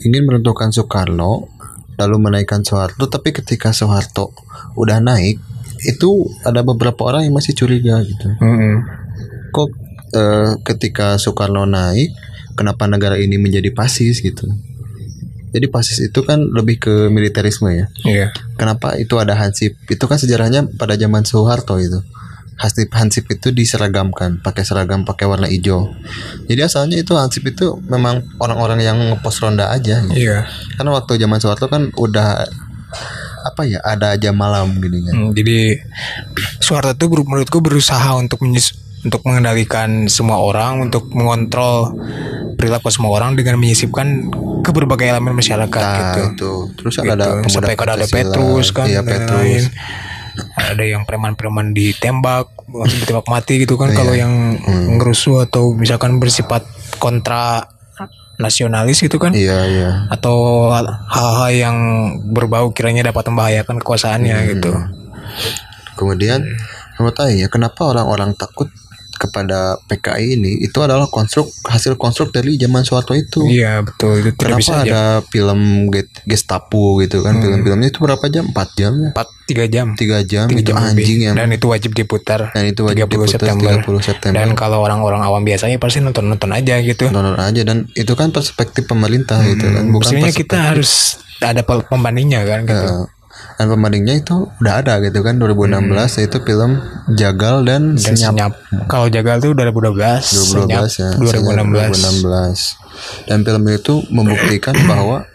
[0.06, 1.50] ingin menentukan Soekarno
[1.98, 4.34] lalu menaikkan Soeharto tapi ketika Soeharto
[4.78, 5.38] udah naik
[5.82, 8.38] itu ada beberapa orang yang masih curiga gitu.
[8.38, 8.86] Mm-mm.
[9.50, 9.70] Kok
[10.14, 12.14] eh, ketika Soekarno naik
[12.53, 14.46] kenapa negara ini menjadi pasis gitu.
[15.51, 17.85] Jadi pasis itu kan lebih ke militerisme ya.
[18.03, 18.27] Iya.
[18.55, 19.75] Kenapa itu ada hansip?
[19.85, 22.00] Itu kan sejarahnya pada zaman Soeharto itu.
[22.55, 25.92] Hansip hansip itu diseragamkan, pakai seragam pakai warna hijau.
[26.46, 30.00] Jadi asalnya itu hansip itu memang orang-orang yang ngepos ronda aja.
[30.05, 30.29] Gitu.
[30.29, 30.46] Iya.
[30.77, 32.46] Karena waktu zaman Soeharto kan udah
[33.42, 35.14] apa ya ada jam malam gini kan.
[35.18, 35.81] Hmm, jadi
[36.61, 41.98] Soeharto ber- menurutku berusaha untuk menyes- untuk mengendalikan semua orang, untuk mengontrol
[42.53, 44.29] perilaku semua orang dengan menyisipkan
[44.61, 46.22] ke berbagai elemen masyarakat Nah, gitu.
[46.31, 46.51] itu.
[46.77, 47.16] Terus kan Gitu.
[47.18, 48.05] ada sampai kan ada.
[48.05, 49.33] Petrus kan Iya, Petrus.
[49.33, 49.66] lain-lain.
[50.55, 53.98] ada yang preman-preman ditembak langsung ditembak mati gitu kan Iya.
[54.00, 54.96] kalau yang Hmm.
[54.96, 56.64] ngerusuh atau misalkan bersifat
[56.98, 57.68] kontra
[58.40, 59.90] nasionalis gitu kan Iya, iya.
[60.07, 60.72] atau
[61.11, 61.77] hal-hal yang
[62.31, 64.48] berbau kiranya dapat membahayakan kekuasaannya Hmm.
[64.55, 64.72] gitu
[65.94, 66.42] Kemudian
[66.98, 68.72] menurut Aing ya kenapa orang-orang takut
[69.22, 73.46] kepada PKI ini itu adalah konstruk hasil konstruk dari zaman Soeharto itu.
[73.46, 77.38] iya betul itu tidak Kenapa bisa aja ada film Get- Gestapo gitu kan?
[77.38, 78.50] Film-filmnya itu berapa jam?
[78.50, 79.10] 4 jam ya?
[79.12, 81.18] empat tiga jam 3 jam Tiga itu jam anjing lebih.
[81.24, 83.72] yang dan itu wajib diputar dan itu wajib 30 diputar September.
[83.77, 84.36] 30 September.
[84.36, 88.84] dan kalau orang-orang awam biasanya pasti nonton-nonton aja gitu Nonton aja dan itu kan perspektif
[88.84, 90.92] pemerintah gitu kan bukan Mestinya perspektif- kita harus
[91.40, 92.88] ada pembandingnya kan gitu.
[92.88, 93.03] Eh,
[93.62, 95.86] dan pembandingnya itu udah ada gitu kan 2016
[96.18, 98.52] yaitu film Jagal dan, Dan Senyap senyap.
[98.90, 102.26] Kalau jagal tuh 2012, 2012 senyap ya 2016.
[102.26, 105.30] 2016 dan film itu membuktikan bahwa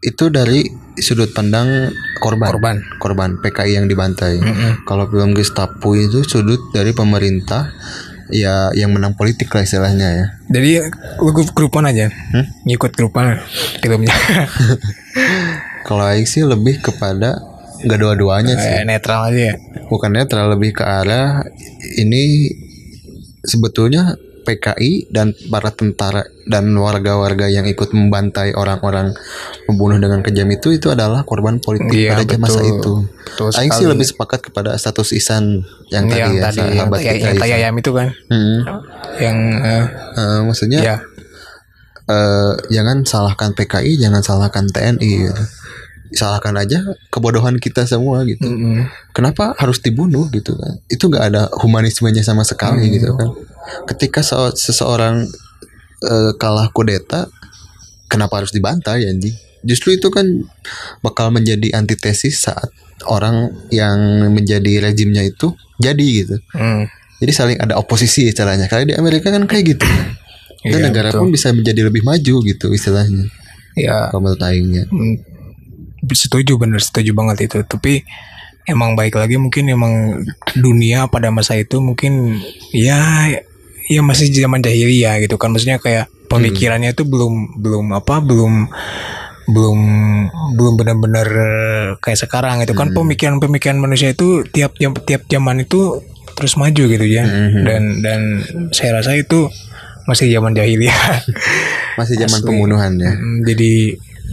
[0.00, 2.76] itu dari sudut pandang korban Korban.
[2.98, 4.82] korban PKI yang dibantai Mm-mm.
[4.82, 7.70] kalau film Gestapo itu sudut dari pemerintah
[8.28, 10.70] ya yang menang politik lah istilahnya ya Jadi
[11.18, 12.46] lu grup grupan aja, Hmm?
[12.62, 13.42] ngikut grupan
[13.78, 14.14] filmnya.
[15.86, 17.42] kalau Aing sih lebih kepada
[17.80, 19.54] nggak dua-duanya sih Kayak netral aja ya.
[19.86, 21.40] bukan netral lebih ke arah
[21.96, 22.52] ini
[23.40, 29.12] sebetulnya PKI dan para tentara dan warga-warga yang ikut membantai orang-orang
[29.64, 32.40] membunuh dengan kejam itu itu adalah korban politik Iya, pada betul.
[32.40, 32.92] masa itu.
[33.54, 37.12] Aing sih lebih sepakat kepada status Isan yang tadi yang ya, tadi yang, sahabat kita
[37.12, 37.58] yang tai Isan.
[37.60, 38.58] ayam itu kan, Hmm.
[39.18, 40.96] yang eh, Eh, maksudnya ya
[42.08, 45.42] eh, jangan salahkan PKI, jangan salahkan TNI gitu.
[46.10, 48.42] Salahkan aja kebodohan kita semua gitu.
[48.42, 48.86] mm-mm.
[49.10, 52.92] kenapa harus dibunuh gitu kan itu nggak ada humanismenya sama sekali Hmm.
[52.92, 53.30] gitu kan
[53.86, 55.30] ketika se- seseorang
[56.02, 57.30] eh, kalah kudeta
[58.06, 60.26] kenapa harus dibantai anjing justru itu kan
[60.98, 62.72] bakal menjadi antitesis saat
[63.04, 63.96] orang yang
[64.28, 66.84] menjadi rezimnya itu jadi gitu Mm.
[67.18, 69.86] jadi saling ada oposisi caranya kalau di Amerika kan kayak gitu
[70.62, 71.20] dan Iya, negara betul.
[71.22, 73.28] pun bisa menjadi lebih maju gitu istilahnya
[73.72, 75.29] ya kalau menurut Aingnya mm,
[76.08, 77.62] setuju bener setuju banget itu.
[77.64, 78.04] Tapi
[78.68, 80.24] emang baik lagi mungkin emang
[80.56, 82.38] dunia pada masa itu mungkin
[82.70, 83.26] ya
[83.90, 85.50] ya masih zaman jahiliyah gitu kan.
[85.50, 88.70] Maksudnya kayak pemikirannya itu belum belum apa belum
[89.50, 89.78] belum
[90.54, 91.28] belum benar-benar
[91.98, 92.94] kayak sekarang itu kan.
[92.94, 96.00] Pemikiran-pemikiran manusia itu tiap jam tiap zaman itu
[96.38, 97.26] terus maju gitu ya.
[97.66, 99.50] Dan dan saya rasa itu
[100.08, 100.96] masih zaman jahiliyah.
[101.98, 102.48] Masih zaman Asli.
[102.48, 103.12] pembunuhan ya.
[103.12, 103.72] Mm, jadi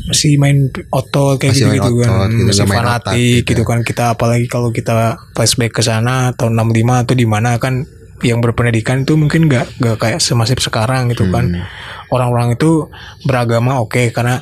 [0.07, 3.49] masih main otot kayak Masih gitu kan gitu, masih otak fanatik gitu.
[3.51, 7.83] gitu kan kita apalagi kalau kita flashback ke sana tahun 65 atau di mana kan
[8.25, 11.61] yang berpendidikan itu mungkin nggak nggak kayak semasif sekarang gitu kan Hmm.
[12.09, 12.89] orang-orang itu
[13.27, 14.41] beragama oke karena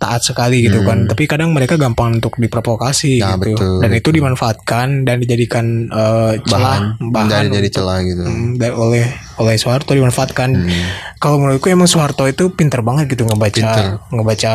[0.00, 3.22] taat sekali gitu kan tapi kadang mereka gampang untuk diprovokasi Hmm.
[3.22, 8.22] Nah, gitu betul, dan itu dimanfaatkan dan dijadikan eh, celah Bahan, dari jadi celah gitu.
[8.22, 9.04] Hmm, da- oleh
[9.36, 10.50] oleh Soeharto dimanfaatkan.
[10.56, 10.84] Hmm.
[11.16, 13.84] Kalau menurutku emang Soeharto itu pinter banget gitu ngebaca Pinter.
[14.08, 14.52] ngebaca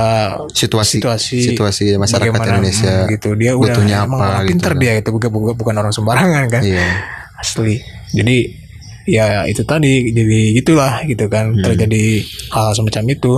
[0.50, 3.06] Situasi situasi situasi masyarakat Indonesia.
[3.06, 3.30] hmm, gitu.
[3.36, 4.82] Dia udah butuhnya emang apa gitu pinter kan.
[4.82, 6.62] dia itu bukan bukan, bukan orang sembarangan kan.
[6.66, 6.88] Iya.
[7.36, 7.86] Asli.
[8.10, 8.65] Jadi
[9.06, 13.34] ya itu tadi jadi gitulah gitu kan terjadi hal semacam itu.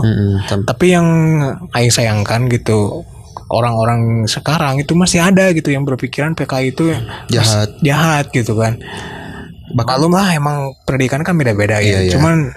[0.46, 1.08] Tam- Tapi yang
[1.70, 3.04] aing sayangkan gitu
[3.48, 6.92] orang-orang sekarang itu masih ada gitu yang berpikiran PKI itu
[7.30, 7.80] Jahat.
[7.80, 8.76] jahat gitu kan.
[9.70, 12.00] Maklum lah emang pendidikan kan beda-beda Iya, ya.
[12.02, 12.12] iya.
[12.12, 12.52] Cuman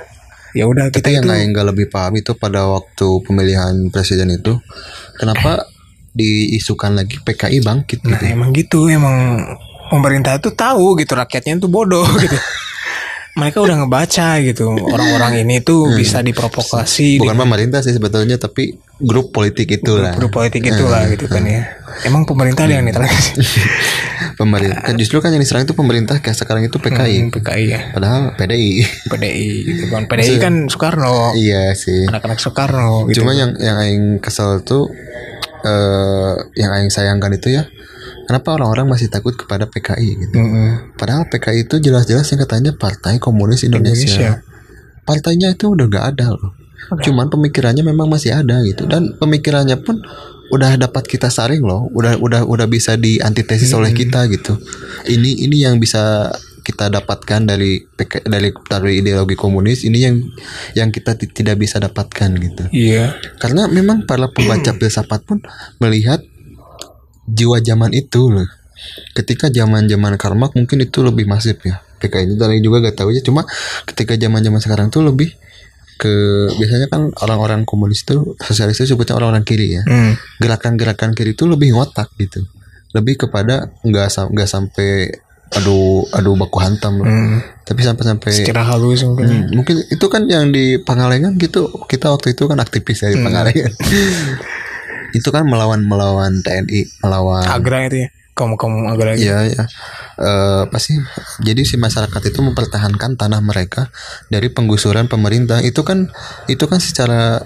[0.51, 4.31] ya udah kita Tapi yang itu lain nggak lebih paham itu pada waktu pemilihan presiden
[4.31, 4.59] itu
[5.15, 5.63] kenapa
[6.11, 8.25] diisukan lagi PKI bangkit nah gitu.
[8.29, 9.39] emang gitu emang
[9.87, 12.35] pemerintah itu tahu gitu rakyatnya itu bodoh gitu.
[13.39, 19.33] Mereka udah ngebaca gitu orang-orang ini tuh bisa diprovokasi Bukan pemerintah sih sebetulnya tapi grup
[19.33, 20.13] politik itu lah.
[20.13, 21.65] grup politik itu lah gitu kan ya.
[22.05, 23.35] Emang pemerintah ada yang sih?
[24.41, 27.29] Pemerintah kan justru kan yang diserang itu pemerintah kayak sekarang itu PKI.
[27.29, 27.81] PKI ya.
[27.93, 28.85] Padahal PDI.
[29.09, 30.09] PDI gitu kan.
[30.09, 31.37] PDI kan Soekarno.
[31.37, 32.09] iya sih.
[32.09, 33.21] Anak-anak Soekarno gitu.
[33.21, 34.89] Cuma yang yang aing kesel tuh
[35.61, 37.69] eh yang aing sayangkan itu ya
[38.31, 40.39] kenapa orang-orang masih takut kepada PKI gitu.
[40.39, 40.95] Mm-mm.
[40.95, 44.07] Padahal PKI itu jelas-jelas yang katanya Partai Komunis Indonesia.
[44.07, 44.47] Indonesia.
[45.03, 46.55] Partainya itu udah gak ada loh.
[47.03, 49.99] Cuman pemikirannya memang masih ada gitu dan pemikirannya pun
[50.51, 54.59] udah dapat kita saring loh, udah udah udah bisa diantitesis oleh kita gitu.
[55.07, 56.31] Ini ini yang bisa
[56.67, 60.17] kita dapatkan dari PK, dari dari ideologi komunis ini yang
[60.75, 62.63] yang kita ti- tidak bisa dapatkan gitu.
[62.75, 63.15] Iya.
[63.39, 65.39] Karena memang para pembaca filsafat pun
[65.79, 66.23] melihat
[67.31, 68.49] jiwa zaman itu loh.
[69.13, 71.81] Ketika zaman-zaman Karl Marx mungkin itu lebih masif ya.
[72.01, 73.21] PKI itu dari juga gak tahu ya.
[73.21, 73.45] Cuma
[73.85, 75.37] ketika zaman-zaman sekarang tuh lebih
[76.01, 76.13] ke
[76.57, 79.83] biasanya kan orang-orang komunis itu sosialis itu sebutnya orang-orang kiri ya.
[79.85, 80.17] Hmm.
[80.41, 82.49] Gerakan-gerakan kiri itu lebih ngotak gitu.
[82.97, 85.13] Lebih kepada nggak nggak sampai
[85.51, 87.07] aduh aduh baku hantam loh.
[87.07, 87.45] Hmm.
[87.69, 89.29] Tapi sampai-sampai Secara halus mungkin.
[89.29, 93.73] Hmm, mungkin itu kan yang di Pangalengan gitu kita waktu itu kan aktivis dari Pangalengan
[95.13, 98.11] itu kan melawan melawan TNI melawan Agra itu ya.
[98.31, 99.29] Kamu agra gitu.
[99.29, 99.65] Iya ya
[100.17, 100.97] Eh, apa sih
[101.39, 103.89] jadi si masyarakat itu mempertahankan tanah mereka
[104.27, 106.09] dari penggusuran pemerintah itu kan
[106.47, 107.41] itu kan secara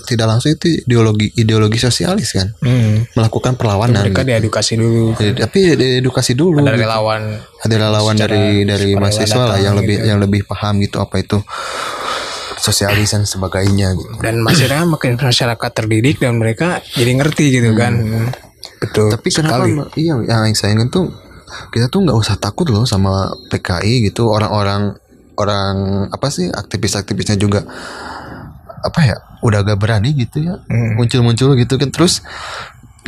[0.00, 3.04] tidak langsung itu ideologi ideologi sosialis kan Hmm.
[3.12, 5.12] melakukan perlawanan Mereka diedukasi dulu.
[5.14, 5.36] gitu.
[5.38, 7.22] tapi diedukasi dulu Ada gitu relawan.
[7.58, 10.06] ada relawan dari dari mahasiswa lah yang lebih gitu.
[10.06, 11.36] yang lebih paham gitu apa itu
[12.58, 14.12] sosialis dan sebagainya gitu.
[14.20, 17.94] Dan maksudnya makin masyarakat terdidik dan mereka jadi ngerti gitu kan.
[18.78, 19.10] Betul.
[19.10, 19.74] Tapi kenapa sekali.
[19.98, 21.10] iya yang saya ingin tuh
[21.72, 24.94] kita tuh nggak usah takut loh sama PKI gitu orang-orang
[25.34, 25.76] orang
[26.10, 27.64] apa sih aktivis-aktivisnya juga
[28.78, 30.94] apa ya udah agak berani gitu ya Hmm.
[30.94, 32.22] muncul-muncul gitu kan terus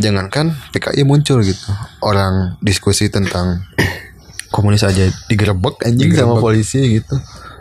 [0.01, 1.69] jangankan PKI muncul gitu
[2.01, 3.63] orang diskusi tentang
[4.51, 7.15] komunis aja digerebek anjing sama polisi gitu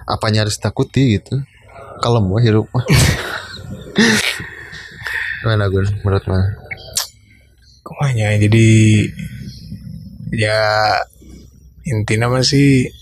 [0.07, 1.43] apanya harus takuti gitu
[1.99, 2.85] kalem wah hirup mah
[5.39, 6.47] gimana gue menurut mana
[7.79, 8.69] Kumanya jadi
[10.29, 10.61] ya
[11.89, 12.93] intinya masih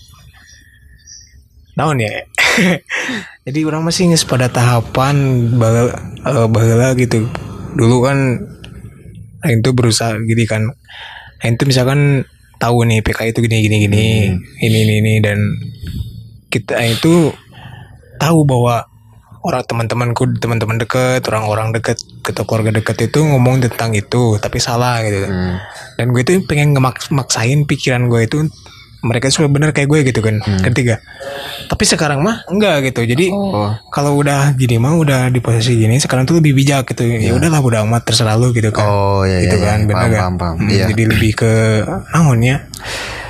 [1.76, 2.24] naon ya?
[3.46, 5.94] Jadi orang masih nges pada tahapan bahwa
[6.50, 7.28] bahwa gitu.
[7.78, 8.18] Dulu kan
[9.62, 10.72] tuh berusaha gini kan.
[11.38, 12.26] Tuh misalkan
[12.58, 14.04] tahu nih PKI itu gini gini gini
[14.66, 15.38] ini ini ini dan
[16.50, 17.30] kita tuh
[18.18, 18.87] tahu bahwa
[19.40, 25.00] orang teman-temanku teman-teman deket orang-orang deket atau keluarga deket itu ngomong tentang itu tapi salah
[25.00, 25.56] gitu Hmm.
[25.94, 28.38] dan gue tuh pengen ngemaksain pikiran gue itu
[28.98, 30.98] mereka sudah bener kayak gue gitu kan ketiga
[31.66, 33.70] tapi sekarang mah enggak gitu jadi Oh.
[33.88, 37.62] kalau udah gini mah udah di posisi gini sekarang tuh lebih bijak gitu ya udahlah
[37.62, 39.86] udah amat terserah lu gitu kan Oh iya gitu iya, kan iya.
[39.86, 40.54] bener paham, paham, paham.
[40.58, 40.84] Hmm, Iya.
[40.90, 41.52] jadi lebih ke
[42.12, 42.56] naon ya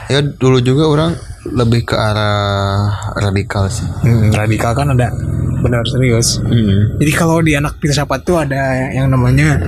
[0.09, 3.87] Ya dulu juga orang lebih ke arah radikal sih.
[4.03, 5.11] Hmm, radikal kan ada
[5.59, 6.95] benar serius Hmm.
[6.97, 8.59] jadi kalau di anak filsafat tuh ada
[8.91, 9.59] yang namanya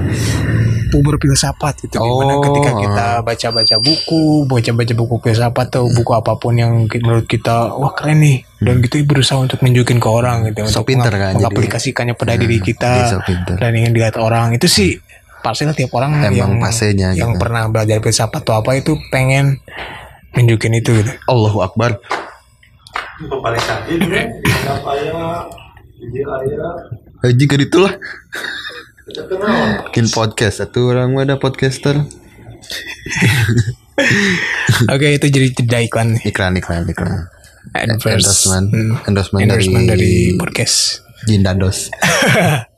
[0.89, 2.39] puber filsafat gitu Oh.
[2.41, 7.91] ketika kita baca-baca buku baca-baca buku filsafat atau buku apa pun yang menurut kita wah
[7.91, 12.15] keren nih dan kita berusaha untuk nunjukin ke orang gitu So untuk pinter kan, mengaplikasikannya
[12.15, 12.93] pada Hmm, diri kita
[13.53, 14.95] dan ingin dilihat orang itu sih
[15.41, 17.41] pastilah tiap orang Emang yang pasenya yang gitu.
[17.41, 19.59] pernah belajar filsafat atau apa itu pengen
[20.37, 21.13] nunjukin itu gitu.
[21.27, 21.99] Allahu Akbar
[27.21, 27.93] Haji ke itulah
[29.91, 32.01] Bikin podcast Satu orang ada podcaster
[34.89, 36.17] Oke itu jadi tidak iklan.
[36.25, 37.29] Iklan iklan iklan
[37.77, 38.25] Adverse.
[38.25, 38.93] Endorsement Hmm.
[39.05, 41.05] Endorsement, endorsement dari, dari, podcast.
[41.29, 41.93] Jindandos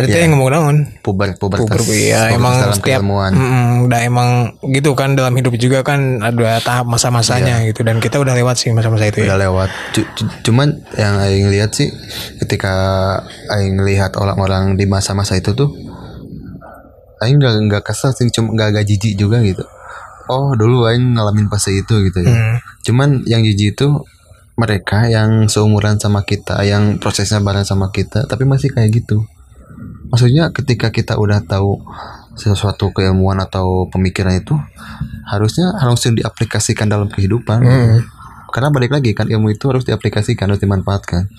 [0.00, 0.76] Itu yang ngomong naon?
[1.00, 3.32] Puber Pubertas Puber ya Pubertas emang dalam setiap keilmuan.
[3.32, 4.28] Mm, udah emang
[4.70, 8.70] gitu kan dalam hidup juga kan ada tahap masa-masanya gitu dan kita udah lewat sih
[8.70, 9.26] masa-masa itu Iya.
[9.26, 9.44] udah ya.
[9.44, 10.08] lewat cu-
[10.42, 11.90] cuman yang aing lihat sih
[12.38, 12.72] ketika
[13.50, 15.68] aing lihat orang-orang di masa-masa itu tuh
[17.20, 19.66] aing nggak nggak kesel sih cuma nggak agak jijik juga gitu
[20.26, 22.56] oh dulu aing ngalamin fase itu gitu ya Hmm.
[22.80, 23.86] cuman yang jijik itu
[24.60, 29.24] mereka yang seumuran sama kita yang prosesnya bareng sama kita tapi masih kayak gitu
[30.12, 31.80] maksudnya ketika kita udah tahu
[32.36, 34.52] sesuatu keilmuan atau pemikiran itu
[35.24, 37.98] harusnya langsung diaplikasikan dalam kehidupan Hmm.
[38.50, 41.30] karena balik lagi kan ilmu itu harus diaplikasikan harus dimanfaatkan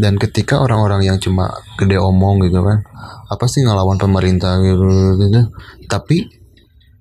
[0.00, 2.80] dan ketika orang-orang yang cuma gede omong gitu kan
[3.28, 4.86] apa sih ngelawan pemerintah gitu,
[5.20, 5.42] gitu.
[5.84, 6.24] tapi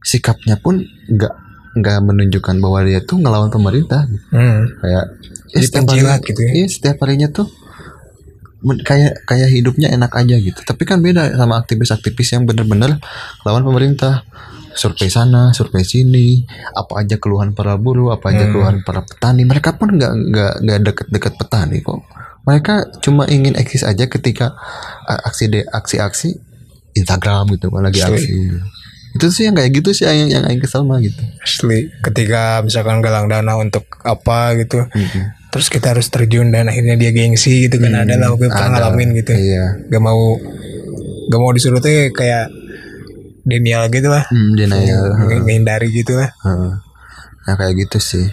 [0.04, 1.34] sikapnya pun nggak
[1.76, 4.68] nggak menunjukkan bahwa dia tuh ngelawan pemerintah Hmm.
[4.84, 5.06] kayak
[5.56, 6.52] ya Jadi penjilat gitu ya.
[6.54, 7.48] iya setiap harinya tuh
[8.82, 12.98] kayak kayak hidupnya enak aja gitu tapi kan beda sama aktivis-aktivis yang bener-bener
[13.42, 14.26] lawan pemerintah
[14.74, 16.42] survei sana survei sini
[16.74, 18.34] apa aja keluhan para buruh apa Hmm.
[18.34, 22.02] aja keluhan para petani mereka pun nggak nggak nggak deket-deket petani kok
[22.42, 24.58] mereka cuma ingin eksis aja ketika
[25.06, 26.36] aksi de aksi-aksi
[26.92, 28.18] Instagram gitu lagi Asli.
[28.18, 28.32] aksi
[29.14, 33.00] itu sih yang kayak gitu sih yang yang aing kesel mah gitu Asli ketika misalkan
[33.00, 35.26] galang dana untuk apa gitu Mm-mm.
[35.56, 37.96] Terus kita harus terjun dan akhirnya dia gengsi gitu kan.
[37.96, 39.32] Ada lah gue pernah Hmm, ngalamin gitu.
[39.32, 39.88] Iya.
[39.88, 40.36] Gak mau
[41.26, 42.52] gak mau disuruh tuh kayak
[43.42, 44.28] denial gitu lah.
[44.28, 45.16] Hmm, denial.
[45.16, 46.28] Ng- menghindari gitu lah.
[46.44, 46.74] Heeh.
[47.48, 48.28] Nah kayak gitu sih.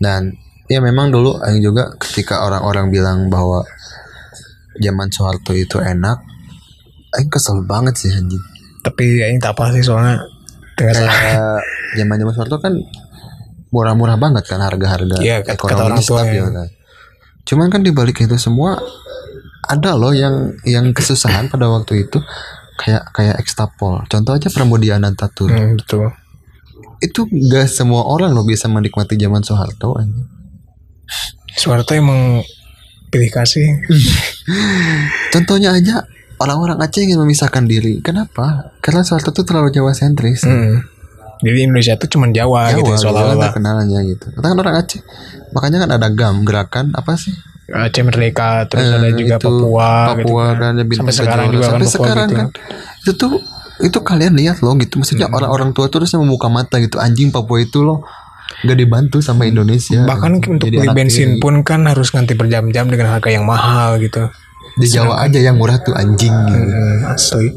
[0.00, 0.32] Dan
[0.66, 3.60] ya memang dulu Aing juga ketika orang-orang bilang bahwa
[4.76, 6.24] zaman Soeharto itu enak,
[7.12, 8.40] Aing kesel banget sih anjing.
[8.80, 10.24] tapi ya ini tak apa sih soalnya.
[10.78, 10.94] Kayak
[11.98, 12.72] zaman zaman Soeharto kan
[13.68, 16.46] murah-murah banget kan harga-harga Iya, kata- kata ekonomi orang tua stabil ya.
[16.46, 16.68] kan.
[17.42, 18.78] Cuman kan dibalik itu semua
[19.62, 22.18] ada loh yang yang kesusahan pada waktu itu
[22.76, 24.02] kayak kayak ekstapol.
[24.04, 25.48] Contoh aja Pramudia Anantatur.
[25.48, 26.10] Hmm, betul
[26.98, 29.98] Itu gak semua orang loh bisa menikmati zaman Soeharto.
[31.52, 32.40] Soeharto emang
[33.08, 33.64] pilih kasih
[35.32, 36.04] Contohnya aja
[36.36, 38.00] orang-orang Aceh ingin memisahkan diri.
[38.00, 38.72] Kenapa?
[38.80, 40.42] Karena Soeharto itu terlalu Jawa sentris.
[40.42, 40.82] Hmm.
[41.36, 44.26] Jadi Indonesia tuh cuma Jawa, gitu Jawa, Jawa seolah-olah terkenalannya gitu.
[44.32, 45.00] Kita kan orang Aceh.
[45.52, 47.34] Makanya kan ada GAM, gerakan apa sih?
[47.66, 50.56] Aceh Merdeka terus Eh, ada juga itu, Papua, gitu Papua kan.
[50.56, 52.38] kan, Bintang Sampai sekarang juga kan Sampai Papua sekarang gitu.
[52.38, 52.48] kan.
[53.02, 53.32] Itu tuh
[53.76, 54.94] itu kalian lihat loh gitu.
[54.96, 56.96] Maksudnya orang-orang tua tuh harusnya membuka mata gitu.
[56.96, 58.06] Anjing Papua itu loh
[58.62, 60.06] gak dibantu sama Indonesia.
[60.06, 61.42] Bahkan untuk Jadi beli bensin tiri.
[61.42, 64.30] pun kan harus nanti berjam-jam dengan harga yang mahal gitu.
[64.76, 66.52] di Jawa aja yang murah tuh anjing gitu.
[66.52, 67.48] Hmm, asli.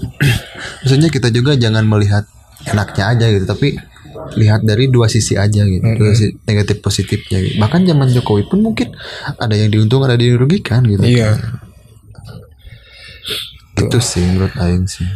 [0.79, 2.23] maksudnya kita juga jangan melihat
[2.71, 3.77] enaknya aja gitu tapi
[4.36, 7.55] lihat dari dua sisi aja gitu dua sisi negatif positifnya gitu.
[7.58, 8.93] bahkan zaman Jokowi pun mungkin
[9.38, 11.38] ada yang diuntungkan ada yang dirugikan gitu Iya.
[13.79, 15.08] itu sih menurut Aing sih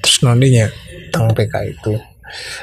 [0.00, 0.66] Terus nondinya
[1.12, 1.92] tentang PK itu.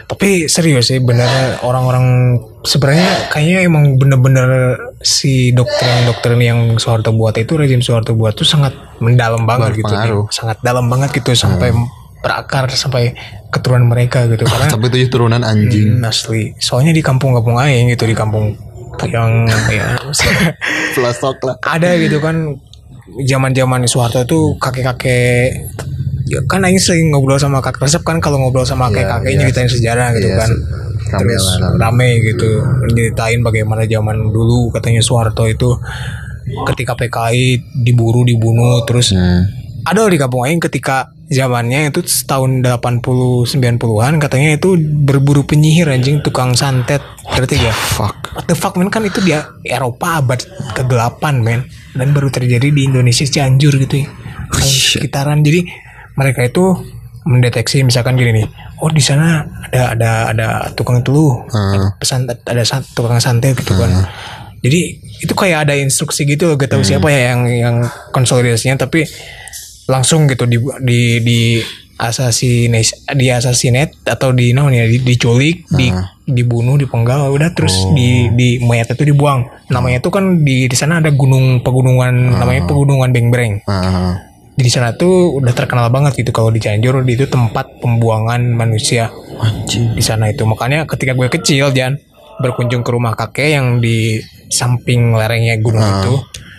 [0.08, 7.60] Tapi serius sih bener orang-orang sebenarnya kayaknya emang bener-bener si doktrin-doktrin yang Soeharto buat itu
[7.60, 8.72] rezim Soeharto buat tuh sangat
[9.04, 9.92] mendalam banget gitu.
[9.92, 10.26] Berpengaruh.
[10.32, 11.76] Sangat dalam banget gitu sampai
[12.20, 13.14] berakar sampai
[13.48, 16.52] keturunan mereka gitu karena sampai tujuh turunan anjing Hmm, asli.
[16.58, 18.58] Soalnya di kampung-kampung aing gitu di kampung
[19.06, 19.94] yang ya
[20.92, 22.58] pelosok lah ada gitu kan
[23.20, 25.70] zaman-zaman Soeharto itu kakek-kakek
[26.26, 29.40] ya kan aing sering ngobrol sama kakek resep kan kalau ngobrol sama kakek-kakek iya.
[29.40, 30.52] nyeritain sejarah gitu Iya, kan.
[31.08, 31.78] rame Terus lah, rame.
[31.80, 32.50] rame gitu
[32.90, 35.72] nyeritain bagaimana zaman dulu katanya Soeharto itu
[36.66, 39.48] ketika PKI diburu dibunuh terus Hmm.
[39.84, 46.20] ada di kampung aing ketika zamannya itu tahun 80 90-an katanya itu berburu penyihir anjing
[46.20, 47.04] tukang santet.
[47.28, 48.16] Berarti ya fuck.
[48.32, 50.40] What the fuck men kan itu dia Eropa abad
[50.74, 51.68] ke-8 men.
[51.92, 54.08] Dan baru terjadi di Indonesia Cianjur gitu ya.
[54.64, 55.04] Shit.
[55.04, 55.44] sekitaran.
[55.44, 55.68] Jadi
[56.14, 56.64] mereka itu
[57.24, 58.48] mendeteksi misalkan gini nih.
[58.80, 61.92] Oh di sana ada ada ada tukang teluh Hmm.
[62.00, 63.92] pesan ada san- tukang santet gitu kan.
[64.58, 64.80] Jadi
[65.20, 67.76] itu kayak ada instruksi gitu loh gak tahu siapa ya yang yang
[68.10, 69.04] konsolidasinya tapi
[69.88, 71.40] langsung gitu di di di
[71.98, 75.90] assassinate di assassinate atau di namanya di, diculik di
[76.28, 79.48] dibunuh dipenggal udah terus di di mayat itu dibuang.
[79.74, 84.22] Namanya itu kan di di sana ada gunung pegunungan namanya pegunungan Bengbreng Ah,
[84.54, 89.10] di sana tuh udah terkenal banget gitu kalau di Cianjur itu tempat pembuangan manusia.
[89.72, 90.46] Di sana itu.
[90.46, 91.98] Makanya ketika gue kecil Jan
[92.38, 94.22] berkunjung ke rumah kakek yang di
[94.54, 96.14] samping lerengnya gunung itu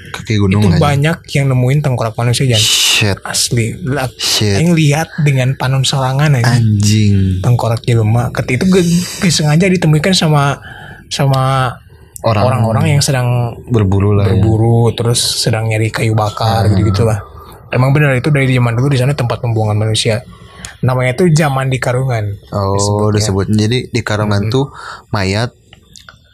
[0.09, 0.81] Kaki gunung itu aja.
[0.81, 2.61] banyak yang nemuin tengkorak manusia Jan
[2.99, 3.17] Shit.
[3.23, 4.59] asli lah Shit.
[4.59, 7.39] yang lihat dengan panon sorangan aja Anjing.
[7.39, 8.83] tengkorak jelema ketika itu gue,
[9.23, 10.59] gue sengaja ditemukan sama
[11.07, 11.73] sama
[12.19, 13.29] Orang, orang-orang yang sedang
[13.65, 14.35] berburu lah ya.
[14.35, 17.23] berburu terus sedang nyari kayu bakar gitu gitulah
[17.71, 20.27] emang benar itu dari zaman dulu di sana tempat pembuangan manusia
[20.79, 23.47] namanya itu zaman di Karungan Oh, disebut.
[23.49, 24.71] Jadi di karungan tuh
[25.11, 25.55] mayat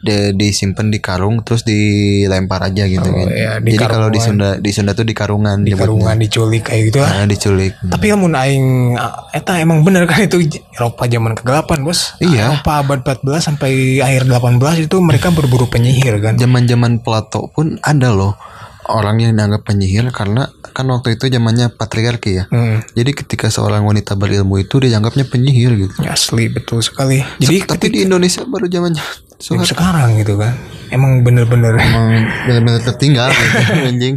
[0.05, 3.25] de, disimpan di karung terus dilempar aja gitu kan.
[3.27, 4.19] iya, di Jadi kalau di.
[4.19, 5.81] Sunda di Sunda tuh di karungan di nyebutnya.
[6.05, 7.73] Karungan diculik kayak gitu lah Ah, diculik.
[7.83, 10.37] tapi lamun aing ah, eta emang bener kan itu
[10.71, 12.53] Eropa zaman kegelapan bos Iya.
[12.55, 18.09] Eropa abad 14 sampai akhir 18 itu mereka berburu penyihir kan Zaman-zaman Plato pun ada
[18.09, 18.37] loh
[18.85, 22.45] orang yang dianggap penyihir karena kan waktu itu zamannya patriarki ya.
[22.47, 22.83] Hmm.
[22.91, 25.95] Jadi ketika seorang wanita berilmu itu dianggapnya penyihir gitu.
[26.03, 29.01] asli betul sekali jadi Tapi di Indonesia baru zamannya
[29.41, 30.55] yang sekarang gitu kan
[30.93, 31.75] emang bener-bener.
[31.75, 32.07] Emang
[32.45, 33.57] benar-benar tertinggal gitu
[33.89, 34.15] anjing.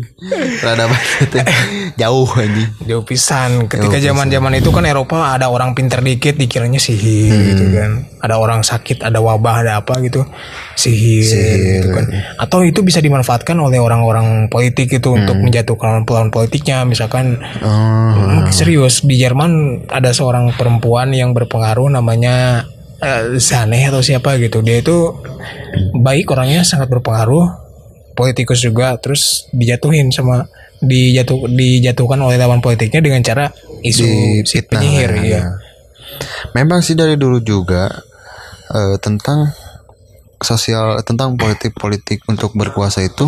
[0.60, 1.44] Rada banget ya.
[2.06, 2.70] jauh anjing.
[2.84, 3.66] jauh pisan.
[3.66, 7.44] Ketika zaman zaman itu kan Eropa ada orang pintar dikit dikiranya sihir Hmm.
[7.50, 7.90] gitu kan.
[8.22, 10.22] Ada orang sakit ada wabah ada apa gitu.
[10.78, 11.26] Sihir,
[11.82, 12.04] gitu kan.
[12.38, 16.86] Atau itu bisa dimanfaatkan oleh orang-orang politik itu untuk menjatuhkan lawan politiknya.
[16.86, 18.12] Misalkan Oh.
[18.14, 22.66] Hmm, serius di Jerman ada seorang perempuan yang berpengaruh namanya
[23.02, 25.14] eh, Zaneh atau siapa gitu dia itu
[25.98, 27.46] baik orangnya sangat berpengaruh
[28.18, 33.44] politikus juga terus dijatuhin sama dijatuh dijatuhkan oleh lawan politiknya dengan cara
[33.82, 34.06] isu
[34.46, 35.22] si penyihir ya.
[35.22, 35.42] ya.
[36.54, 37.90] Memang sih dari dulu juga
[38.74, 39.50] eh, tentang
[40.38, 43.26] sosial tentang politik-politik untuk berkuasa itu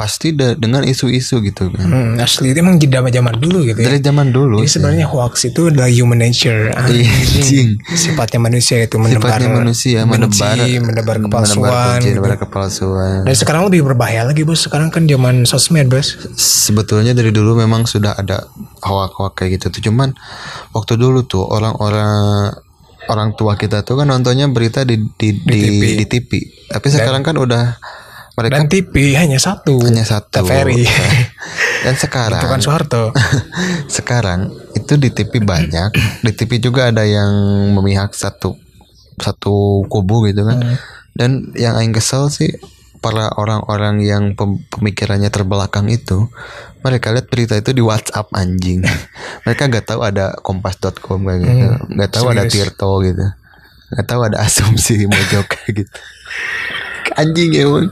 [0.00, 1.84] pasti da- dengan isu-isu gitu kan.
[1.84, 3.92] Hmm, asli itu emang zaman zaman dulu gitu ya.
[3.92, 6.72] Dari zaman dulu Jadi sebenarnya hoax itu adalah human nature.
[6.72, 7.68] Iya, anjing.
[7.84, 11.68] Sifatnya manusia itu menebar sifatnya manusia benci, menebar menebar menebar kepalsuan.
[11.68, 12.20] benci, gitu.
[12.24, 13.18] menebar kepalsuan.
[13.28, 14.64] Dan sekarang lebih berbahaya lagi bos.
[14.64, 16.16] Sekarang kan zaman sosmed bos.
[16.40, 18.48] Sebetulnya dari dulu memang sudah ada
[18.80, 19.92] hoak-hoak kayak gitu tuh.
[19.92, 20.16] Cuman
[20.72, 22.56] waktu dulu tuh orang-orang
[23.12, 25.82] orang tua kita tuh kan nontonnya berita di di di, TV.
[26.00, 26.30] di TV.
[26.72, 27.76] Tapi sekarang kan udah
[28.38, 29.80] mereka Dan TV hanya satu.
[29.82, 30.46] hanya satu.
[30.46, 30.86] TVRI.
[31.84, 33.04] Dan sekarang itu kan Soeharto.
[33.96, 34.40] sekarang
[34.76, 35.90] itu di TV banyak,
[36.26, 37.30] di TV juga ada yang
[37.74, 38.56] memihak satu
[39.20, 40.78] satu kubu gitu kan.
[41.12, 42.48] Dan yang aing kesel sih
[43.00, 46.28] para orang-orang yang pem- pemikirannya terbelakang itu
[46.84, 48.84] mereka lihat berita itu di WhatsApp anjing.
[49.44, 51.66] mereka nggak tahu ada kompas.com kayak gitu.
[51.96, 52.52] nggak tahu ada serius.
[52.72, 53.26] Tirto gitu.
[53.90, 55.92] nggak tahu ada asumsi mojok kayak gitu.
[57.16, 57.88] Anjing emang.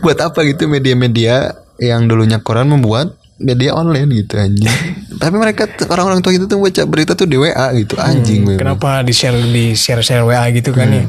[0.00, 4.70] Buat apa gitu media-media yang dulunya koran membuat media online gitu anjing.
[5.22, 8.46] Tapi mereka orang-orang tua itu tuh baca berita tuh di WA gitu anjing.
[8.46, 8.60] memang.
[8.62, 11.04] Kenapa di share di share share WA gitu kan ya?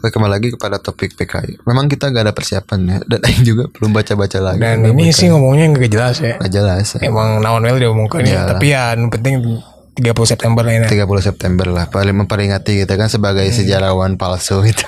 [0.00, 1.60] Oke, kembali lagi kepada topik PKI.
[1.68, 4.60] Memang kita gak ada persiapan ya dan Aing juga belum baca-baca lagi.
[4.64, 6.40] Dan ini sih ngomongnya nggak jelas ya.
[6.40, 6.86] Nggak jelas.
[6.96, 7.12] Ya.
[7.12, 8.48] Emang naon wel diomongkan ya.
[8.48, 9.60] Tapi ya yang penting
[9.98, 10.86] 30 September lah ini.
[10.86, 14.86] 30 September lah paling memperingati kita kan sebagai sejarawan palsu gitu.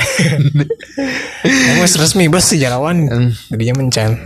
[1.74, 3.10] Emang resmi bos sejarawan.
[3.50, 4.16] Jadinya mencan.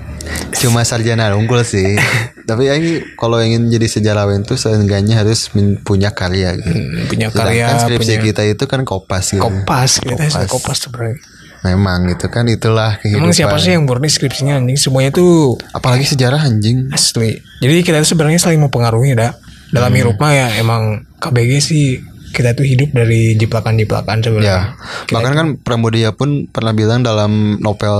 [0.56, 1.96] Cuma sarjana unggul sih.
[2.48, 5.50] Tapi Aing kalau ingin jadi sejarawan tuh seenggaknya harus
[5.82, 6.70] punya karya gitu.
[6.70, 9.42] Hmm, punya Sedangkan karya, skripsi punya kita itu kan kopas gitu.
[9.42, 9.98] kopas.
[9.98, 10.46] Kita kopas.
[10.46, 11.18] kopas sebenarnya.
[11.66, 13.26] Memang gitu kan itulah kehidupan.
[13.26, 14.78] Emang siapa sih yang murni skripsinya anjing?
[14.78, 16.92] Semuanya tuh Apalagi sejarah anjing.
[16.94, 17.42] asli.
[17.58, 19.34] Jadi kita tuh sebenarnya saling mempengaruhi dah.
[19.70, 19.98] Dalam Hmm.
[19.98, 20.82] hidup mah ya emang
[21.18, 21.84] KBG sih
[22.30, 24.76] kita tuh hidup dari jiplakan-jiplakan sebenarnya.
[24.76, 24.76] Ya,
[25.08, 27.96] bahkan kan Pramudia pun pernah bilang dalam novel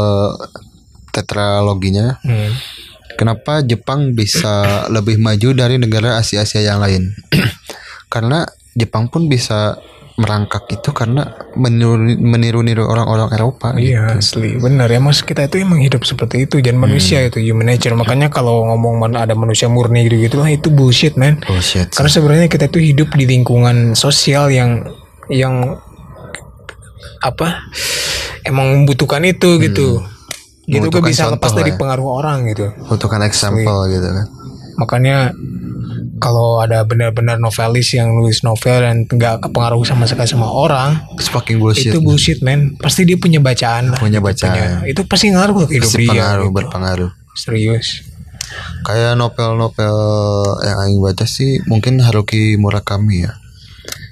[1.09, 2.53] tetraloginya, Hmm.
[3.17, 7.17] kenapa Jepang bisa lebih maju dari negara Asia-Asia yang lain?
[8.13, 8.45] karena
[8.77, 9.81] Jepang pun bisa
[10.17, 13.73] merangkak itu karena meniru meniru-niru orang-orang Eropa.
[13.73, 17.29] Iya asli benar ya mas kita itu emang hidup seperti itu dan manusia Hmm.
[17.29, 21.15] itu human nature makanya kalau ngomong mana ada manusia murni gitu gitu lah itu bullshit
[21.15, 21.89] man Bullshit.
[21.91, 24.89] karena sebenarnya kita itu hidup di lingkungan sosial yang
[25.27, 25.77] yang
[27.19, 27.69] apa
[28.43, 30.15] emang membutuhkan itu gitu gitu gue
[30.67, 30.83] Hmm.
[30.83, 31.77] Membutuhkan bisa lepas dari ya.
[31.77, 34.27] pengaruh orang gitu Butuhkan example gitu kan.
[34.77, 35.31] makanya
[36.17, 41.27] kalau ada benar-benar novelis yang nulis novel dan nggak kepengaruh sama sekali sama orang It's
[41.27, 41.91] fucking bullshit.
[41.91, 42.75] itu bullshit man.
[42.77, 44.85] Pasti dia punya bacaan lah Punya Punya- bacaan.
[44.85, 46.57] itu pasti ngaruh ke hidup Pasti dia pengaruh, gitu.
[46.57, 47.11] berpengaruh.
[47.35, 47.87] serius.
[48.83, 49.97] Kayak novel-novel
[50.63, 53.37] yang aing baca sih mungkin Haruki Murakami ya.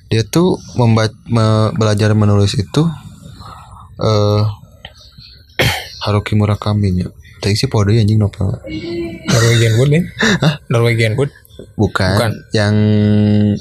[0.07, 1.15] Dia tuh membaca
[1.73, 2.83] belajar menulis itu
[3.97, 4.43] eh
[6.05, 7.07] Haruki Murakami nya
[7.39, 8.57] tadi sih pode anjing novel
[9.25, 10.03] Norwegian Wood ya?
[10.67, 11.29] Norwegian Wood
[11.79, 12.33] bukan, Bukan.
[12.55, 12.75] yang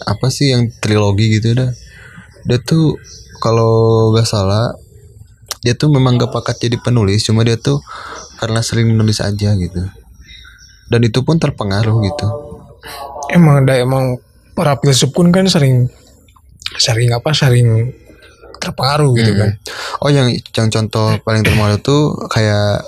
[0.04, 1.72] apa sih yang trilogi gitu dah.
[2.46, 2.98] Dia tuh
[3.40, 4.74] kalau nggak salah
[5.64, 7.80] dia tuh memang gak pakat jadi penulis cuma dia tuh
[8.36, 9.82] karena sering menulis aja gitu.
[10.92, 12.28] Dan itu pun terpengaruh gitu.
[13.32, 14.20] Emang ada emang
[14.54, 15.88] para filsuf pun kan sering
[16.76, 17.96] sering apa sering
[18.60, 19.56] terpengaruh gitu kan.
[20.04, 22.84] Oh yang yang contoh paling terkenal itu kayak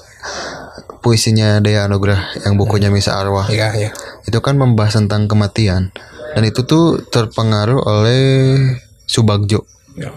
[1.05, 3.45] puisinya Dea Anugrah yang bukunya Misa Arwah.
[3.53, 3.89] Iya iya.
[4.25, 5.93] Itu kan membahas tentang kematian.
[6.33, 8.57] Dan itu tuh terpengaruh oleh
[9.05, 9.69] Subagjo.
[9.93, 10.09] Ya.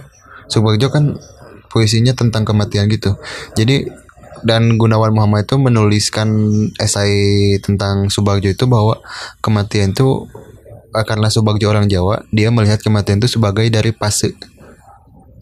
[0.49, 1.21] Subagjo kan
[1.69, 3.21] puisinya tentang kematian gitu.
[3.53, 3.85] Jadi
[4.49, 6.33] dan Gunawan Muhammad itu menuliskan
[6.81, 8.97] esai tentang Subagjo itu bahwa
[9.45, 10.25] kematian itu
[10.89, 14.33] karena Subagjo orang Jawa dia melihat kematian itu sebagai dari fase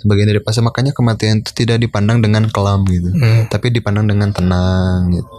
[0.06, 3.10] sebagian dari fase makanya kematian itu tidak dipandang dengan kelam gitu.
[3.10, 3.50] Hmm.
[3.50, 5.34] tapi dipandang dengan tenang gitu.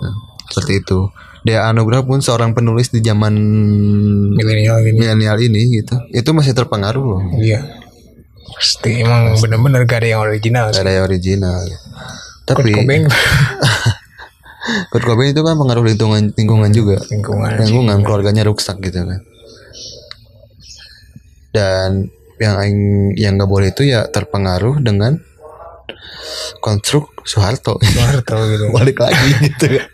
[0.51, 1.07] Seperti itu.
[1.47, 3.31] Dea Anugrah pun seorang penulis di zaman
[4.35, 4.99] milenial ini.
[4.99, 5.95] milenial ini gitu.
[6.11, 7.23] Itu masih terpengaruh loh.
[7.39, 7.63] Iya.
[8.51, 11.55] Pasti emang bener-bener gak ada yang original Gak ada yang original.
[12.47, 13.07] Kurt tapi Cobain.
[14.91, 16.99] Kurt Cobain itu kan pengaruh lingkungan lingkungan juga.
[17.07, 17.63] Lingkungan.
[17.63, 19.21] Lingkungan keluarganya rusak gitu kan.
[21.55, 22.81] Dan yang aing
[23.17, 25.17] yang nggak boleh itu ya terpengaruh dengan
[26.61, 27.81] konstruk Soeharto.
[27.81, 28.65] Soeharto gitu.
[28.77, 29.87] Balik lagi gitu kan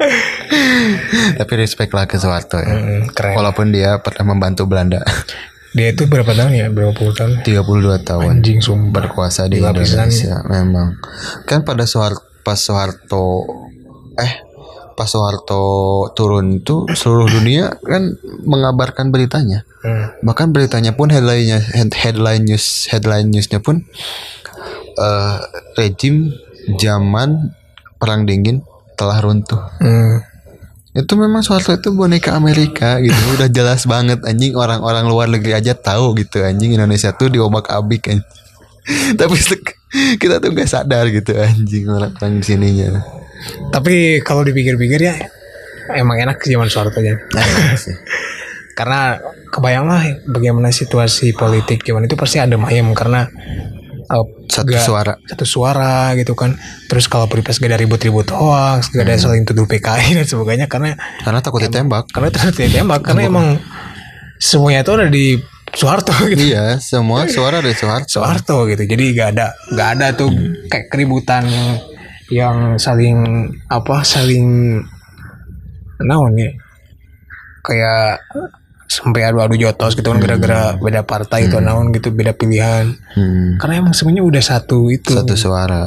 [1.40, 2.72] tapi respect lah ke Soeharto ya.
[2.72, 3.36] Hmm, keren.
[3.36, 5.04] Walaupun dia pernah membantu Belanda.
[5.70, 6.66] Dia itu berapa tahun ya?
[6.66, 7.46] Berapa puluh tahun?
[7.46, 8.42] 32 tahun.
[8.42, 9.06] Anjing sumpah.
[9.06, 9.62] Berkuasa di.
[9.62, 10.98] Indonesia memang.
[11.46, 13.46] Kan pada Soeharto pas Soeharto
[14.18, 14.49] eh
[15.00, 15.64] pas Soeharto
[16.12, 19.64] turun itu seluruh dunia kan mengabarkan beritanya.
[19.80, 20.12] Hmm.
[20.20, 23.80] bahkan beritanya pun headline-nya head- headline news headline newsnya pun
[25.00, 25.36] eh
[25.80, 26.36] rejim
[26.76, 27.56] zaman
[27.96, 28.60] perang dingin
[29.00, 29.56] telah runtuh.
[29.80, 30.20] Hmm.
[30.92, 33.16] itu memang Soeharto itu boneka Amerika gitu.
[33.40, 36.76] Udah jelas banget anjing orang-orang luar negeri aja tahu gitu anjing.
[36.76, 38.20] Indonesia tuh diobak abik kan
[39.20, 39.36] tapi
[40.22, 42.88] kita tuh nggak sadar gitu anjing orang-orang di sininya.
[43.74, 45.14] Tapi kalau dipikir-pikir ya
[45.96, 47.18] emang enak zaman Soeharto aja.
[48.78, 49.18] Karena
[49.50, 53.28] kebayang lah bagaimana situasi politik zaman itu pasti ada ayam karena
[54.08, 55.14] uh, satu gak- suara.
[55.26, 56.54] satu suara gitu kan.
[56.86, 60.94] Terus kalau pilpres gak ada ribut-ribut hoax gak ada saling tuduh PKI dan sebagainya karena
[61.20, 62.08] karena takut ditembak.
[62.14, 63.46] karena terus ditembak karena emang
[64.40, 65.36] semuanya itu ada di
[65.74, 66.54] Soeharto gitu.
[66.54, 68.20] Iya semua suara dari Soeharto.
[68.20, 68.82] Soeharto gitu.
[68.86, 70.30] Jadi gak ada gak ada tuh
[70.66, 71.46] kayak keributan
[72.30, 74.78] yang saling apa saling
[76.02, 76.50] naon ya?
[77.60, 78.24] Kayak
[78.90, 82.90] sampai adu-adu jotos gitu kan gara-gara beda partai itu naon gitu beda pilihan.
[83.14, 85.14] Hmm, karena emang semuanya udah satu itu.
[85.14, 85.86] Satu suara.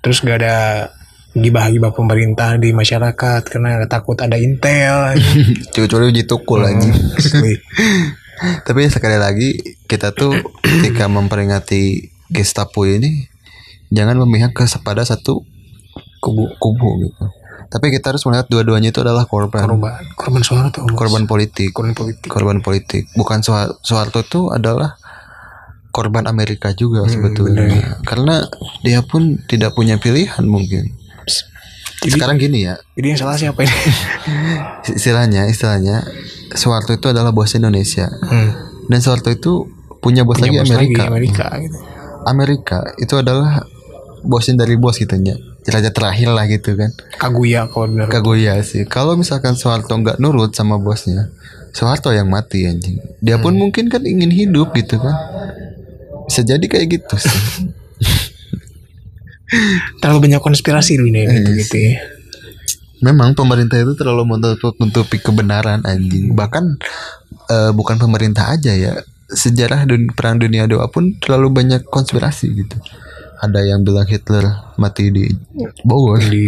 [0.00, 0.88] Terus gak ada
[1.32, 5.16] gibah-gibah pemerintah di masyarakat karena takut ada intel.
[5.72, 7.56] Cucu uji tukul Asli.
[8.66, 13.28] tapi sekali lagi kita tuh ketika memperingati Gestapo ini
[13.92, 15.44] jangan memihak ke pada satu
[16.22, 17.24] kubu kubu gitu.
[17.72, 19.64] Tapi kita harus melihat dua-duanya itu adalah korban.
[19.64, 20.00] Korban.
[20.12, 21.72] Korban Soeharto korban politik.
[21.72, 22.28] Korban politik.
[22.28, 23.08] Korban politik.
[23.16, 23.40] Bukan
[23.80, 25.00] Soeharto itu adalah
[25.92, 28.00] korban Amerika juga sebetulnya.
[28.08, 28.48] karena
[28.80, 30.88] dia pun tidak punya pilihan mungkin.
[32.02, 32.74] Jadi- sekarang gini ya.
[32.98, 33.76] jadi yang salah siapa ini?
[34.98, 36.02] Istilahnya istilahnya
[36.54, 38.08] Soeharto itu adalah bos Indonesia.
[38.08, 38.50] Hmm.
[38.90, 39.70] dan Soeharto itu
[40.02, 41.02] punya bos lagi Punya bos Amerika.
[41.06, 41.78] Lagi, Amerika gitu.
[42.22, 43.66] Amerika itu adalah
[44.22, 46.90] bosin dari bos gitu nya raja terakhir lah gitu kan.
[47.18, 48.10] Kaguya kalau benar.
[48.10, 48.82] Kaguya sih.
[48.86, 51.30] Kalau misalkan Soeharto nggak nurut sama bosnya
[51.70, 52.98] Soeharto yang mati anjing.
[53.22, 55.14] Dia pun mungkin kan ingin hidup gitu kan.
[56.26, 57.38] Bisa jadi kayak gitu sih.
[60.02, 62.21] Terlalu banyak konspirasi dunia gitu gitu ya
[63.02, 64.38] memang pemerintah itu terlalu
[64.78, 66.32] menutupi kebenaran anjing.
[66.32, 66.64] Bahkan
[67.50, 68.94] eh, bukan pemerintah aja ya.
[69.32, 72.76] Sejarah dun- perang dunia dua pun terlalu banyak konspirasi gitu.
[73.42, 74.46] Ada yang bilang Hitler
[74.78, 75.26] mati di
[75.82, 76.22] Bogor.
[76.22, 76.46] Di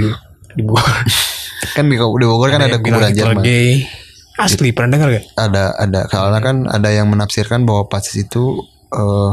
[0.55, 1.02] di Bogor.
[1.76, 3.88] Kan di, di Bogor kan ada bilang kuburan Jerman gay.
[4.36, 5.24] asli pernah dengar gak?
[5.32, 6.00] Ada ada.
[6.12, 8.61] Karena kan ada yang menafsirkan bahwa pasis itu
[8.92, 9.30] eh,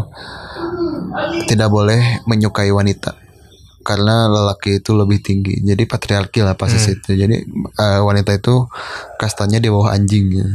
[1.52, 3.14] tidak boleh menyukai wanita
[3.82, 5.60] karena lelaki itu lebih tinggi.
[5.62, 7.42] Jadi patriarki lah pasis itu jadi
[7.78, 8.66] eh, wanita itu
[9.18, 10.50] kastanya di bawah anjing ya.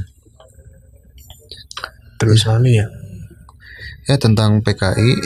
[2.16, 2.86] terus mana ya?
[4.08, 5.20] Ya tentang PKI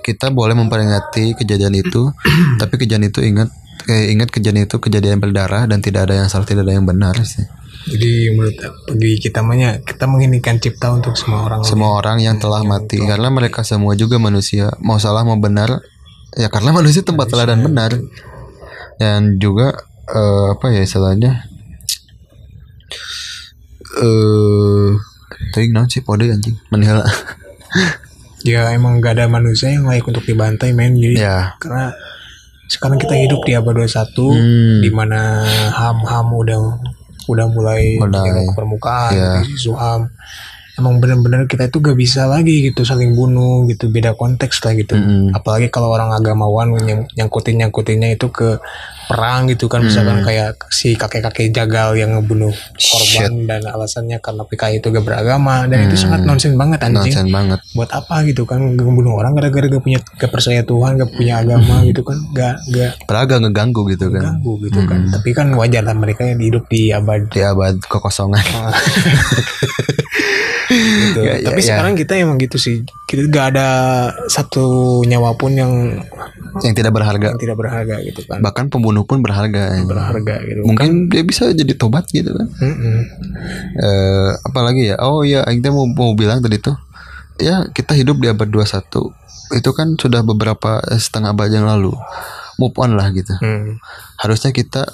[0.00, 2.08] kita boleh memperingati kejadian itu.
[2.60, 3.52] Tapi kejadian itu ingat
[3.84, 7.18] kayak ingat kejadian itu kejadian berdarah dan tidak ada yang salah tidak ada yang benar
[7.26, 7.44] sih.
[7.82, 8.56] Jadi menurut
[8.94, 11.60] bagi kita mahnya kita menginginkan cipta untuk semua orang.
[11.66, 13.02] semua orang yang telah mati.
[13.02, 14.70] karena mereka semua juga manusia.
[14.78, 15.82] Mau salah mau benar
[16.34, 17.92] ya karena manusia tempat salah dan benar
[18.96, 19.76] dan juga
[20.06, 21.44] eh, apa ya istilahnya
[23.98, 24.88] eh
[25.52, 27.04] tadi naon sih pode anjing menihela
[28.42, 30.98] Ya emang gak ada manusia yang layak untuk dibantai men.
[30.98, 31.94] Jadi ya karena
[32.66, 34.82] sekarang kita hidup di abad 21 Hmm.
[34.82, 36.58] di mana ham-ham udah
[37.30, 38.42] udah mulai Mulai.
[38.42, 39.46] ke permukaan Iya.
[39.46, 40.10] isu ham
[40.82, 44.98] emang benar-benar kita itu gak bisa lagi gitu saling bunuh gitu beda konteks lah gitu
[44.98, 45.30] Mm-mm.
[45.30, 48.58] apalagi kalau orang agamawan nyang- nyangkutin nyangkutinnya itu ke
[49.10, 54.78] perang gitu kan misalkan kayak si kakek-kakek jagal yang ngebunuh korban dan alasannya karena PKI
[54.78, 57.12] itu gak beragama dan itu sangat nonsen banget anjing.
[57.12, 57.58] Nonsen banget.
[57.74, 61.82] Buat apa gitu kan ngebunuh orang gara-gara gak punya gak percaya Tuhan gak punya agama
[61.82, 64.22] gitu kan gak gak padahal agak ngeganggu gitu kan.
[64.22, 65.00] Ganggu gitu kan.
[65.10, 68.44] Tapi kan wajar lah mereka yang hidup di abad di abad kekosongan.
[70.72, 71.20] Gitu.
[71.20, 71.66] Ya, ya, tapi ya.
[71.68, 72.80] sekarang kita emang gitu sih.
[73.04, 73.68] Kita gak ada
[74.24, 76.00] satu nyawa pun yang
[76.60, 77.32] yang tidak berharga.
[77.32, 78.44] Yang tidak berharga gitu kan.
[78.44, 79.88] Bahkan pembunuh pun berharga anjing.
[79.88, 82.46] berharga gitu mungkin dia bisa jadi tobat gitu kan.
[82.60, 82.98] Mm-mm.
[83.80, 84.96] eh apalagi ya?
[85.00, 86.76] Oh ya teh mau, mau bilang tadi tuh
[87.40, 88.76] ya kita hidup di abad 21
[89.52, 91.96] itu kan sudah beberapa eh, setengah abad yang lalu.
[92.60, 93.32] Move on lah gitu.
[93.40, 93.80] Hmm.
[94.20, 94.86] harusnya kita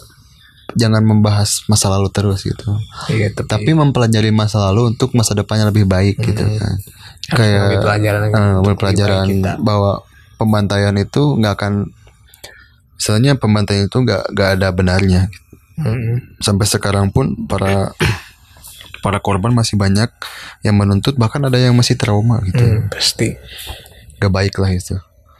[0.77, 2.77] jangan membahas masa lalu terus gitu.
[3.09, 6.77] Iya tapi, tapi mempelajari masa lalu untuk masa depannya lebih baik gitu kan.
[7.29, 8.21] Kayak pelajaran
[8.65, 9.53] lebih pelajaran kita.
[9.61, 10.05] bahwa
[10.39, 11.93] pembantaian itu nggak akan
[12.95, 15.23] misalnya pembantaian itu nggak nggak ada benarnya.
[15.79, 16.43] Mm-mm.
[16.43, 17.95] sampai sekarang pun para
[18.99, 20.11] para korban masih banyak
[20.67, 22.59] yang menuntut bahkan ada yang masih trauma gitu.
[22.59, 23.39] Hmm, pasti.
[24.19, 24.99] Gak baik lah itu.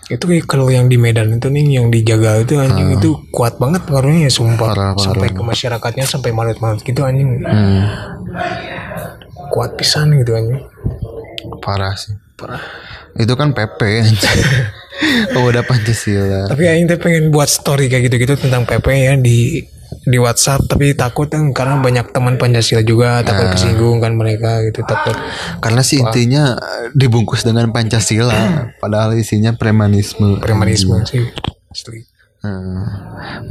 [0.09, 3.85] Itu kayak kalau yang di Medan itu nih yang dijaga itu anjing itu kuat banget
[3.85, 4.73] pengaruhnya ya sumpah.
[4.73, 5.05] Parah, parah.
[5.05, 7.43] sampai ke masyarakatnya sampai malut-malut gitu anjing.
[7.45, 7.83] Hmm,
[9.51, 10.65] kuat pisan gitu anjing.
[11.61, 12.15] Parah sih.
[12.39, 12.63] Parah.
[13.19, 13.81] Itu kan PP
[14.99, 15.37] anjing.
[15.39, 16.51] oh, udah Pancasila.
[16.51, 19.63] Tapi aing teh pengen buat story kayak gitu-gitu tentang PP ya di
[20.05, 20.67] di WhatsApp.
[20.67, 25.17] Tapi takut kan karena banyak teman Pancasila juga takut kesinggung kan mereka gitu takut.
[25.63, 30.43] Karena sih intinya eh, dibungkus dengan Pancasila padahal isinya premanisme.
[30.43, 31.25] Premanisme sih.
[31.69, 32.05] Asli.
[32.39, 32.87] Hmm.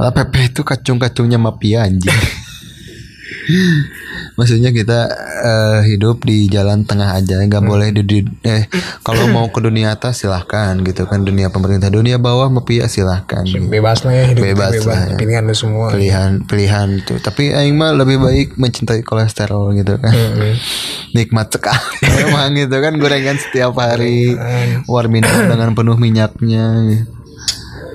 [0.00, 2.08] Malah PP itu kacung-kacungnya mafia anjing.
[4.38, 5.10] Maksudnya kita
[5.40, 8.70] eh, hidup di jalan tengah aja, nggak boleh di, di- eh
[9.02, 13.42] kalau mau ke dunia atas silahkan gitu kan dunia pemerintah, dunia bawah mafia silahkan.
[13.42, 13.66] gitu.
[13.66, 15.16] bebas lah ya hidup Bebas bebas, lah ya.
[15.18, 17.18] pilihan lu semua Pilihan pilihan tuh.
[17.18, 20.14] Tapi aing mah lebih baik mencintai kolesterol gitu kan.
[20.14, 20.54] Mm-mm.
[21.12, 24.38] Nikmat sekali memang gitu kan gorengan setiap hari.
[24.86, 27.02] Warmindo dengan penuh minyaknya.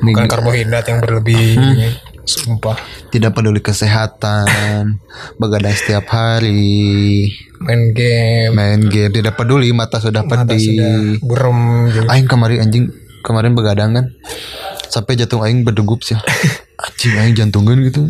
[0.02, 1.56] bukan karbohidrat yang berlebih
[2.24, 2.80] sumpah
[3.12, 5.00] tidak peduli kesehatan,
[5.42, 7.28] begadang setiap hari,
[7.60, 10.64] main game main game, tidak peduli mata sudah mata pedih.
[10.64, 10.94] sudah
[11.92, 12.08] gitu.
[12.08, 12.86] Aing kemarin anjing
[13.24, 14.06] kemarin begadang kan,
[14.88, 16.16] sampai jantung aing berdegup sih.
[16.84, 18.04] Anjing aing jantungan gitu.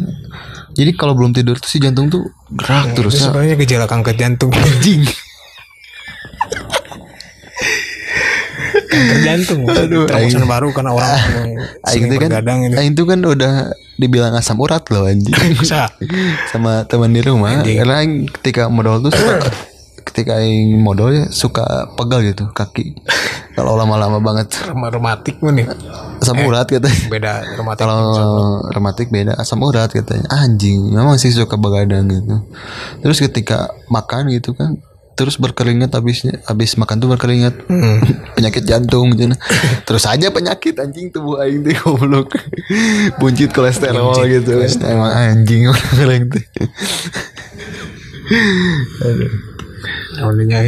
[0.74, 3.30] Jadi kalau belum tidur tuh si jantung tuh gerak terus itu ya.
[3.30, 5.06] sebenarnya gejala kanker jantung Anjing.
[8.94, 11.58] kanker jantung Aduh, terobosan baru karena orang Aing
[11.90, 12.32] sering tuh kan,
[12.78, 13.54] aing tuh kan udah
[13.98, 15.34] dibilang asam urat loh anjing.
[16.52, 17.62] sama teman di rumah.
[17.62, 19.38] Karena aing ketika modal tuh suka
[20.04, 22.98] ketika aing modal ya suka pegal gitu kaki.
[23.54, 24.50] Kalau lama-lama banget.
[24.70, 25.70] Rematik nih.
[26.22, 27.00] Asam urat katanya.
[27.10, 27.82] beda rematik.
[27.86, 28.02] Kalau
[28.70, 30.26] rematik beda asam urat katanya.
[30.34, 30.90] Anjing.
[30.94, 32.42] Memang sih suka begadang gitu.
[33.02, 34.82] Terus ketika makan gitu kan
[35.14, 38.02] terus berkeringat habisnya habis makan tuh berkeringat Hmm.
[38.38, 39.34] penyakit jantung gitu
[39.88, 42.34] terus aja penyakit anjing tubuh aing teh goblok
[43.18, 46.44] buncit kolesterol gitu emang anjing orang tuh
[50.14, 50.60] Namanya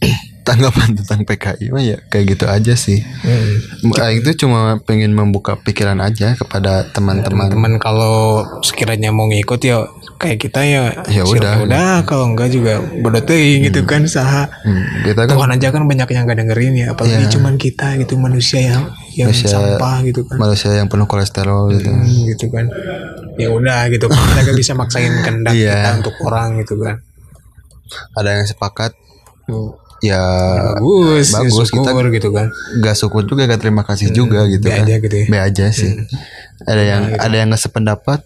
[0.00, 3.02] eh, tanggapan tentang PKI mah ya kayak gitu aja sih.
[3.02, 3.90] hmm.
[3.98, 7.50] Aing tuh cuma pengen membuka pikiran aja kepada teman-teman.
[7.50, 9.82] teman kalau sekiranya mau ngikut ya
[10.16, 11.62] kayak kita ya Ya udah.
[11.62, 15.82] udah kalau enggak juga bodoh teuing gitu kan saha Hmm, kita kan Tuhan aja kan
[15.82, 20.24] banyak yang gak dengerin ya apalagi cuman kita gitu manusia yang yang Manusia- sampah gitu
[20.24, 21.88] kan manusia yang penuh kolesterol gitu.
[21.88, 22.64] Hmm, gitu kan
[23.34, 25.72] ya udah gitu kita gak bisa maksain kehendak Iya.
[25.74, 26.96] kita untuk orang gitu kan
[28.12, 28.92] Ada yang sepakat
[29.44, 29.70] Hmm.
[29.98, 30.20] ya
[30.74, 32.48] bagus bagus, kita- syukur gitu kan
[32.78, 34.82] gak syukur juga gak terima kasih juga gitu be kan.
[34.82, 35.26] aja gitu ya.
[35.26, 35.92] Be aja sih.
[36.62, 38.20] Ada yang ada yang nggak sependapat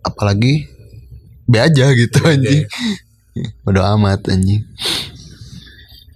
[0.00, 0.64] apalagi
[1.50, 2.64] be aja gitu anjing.
[3.66, 4.62] Bodo amat anjing.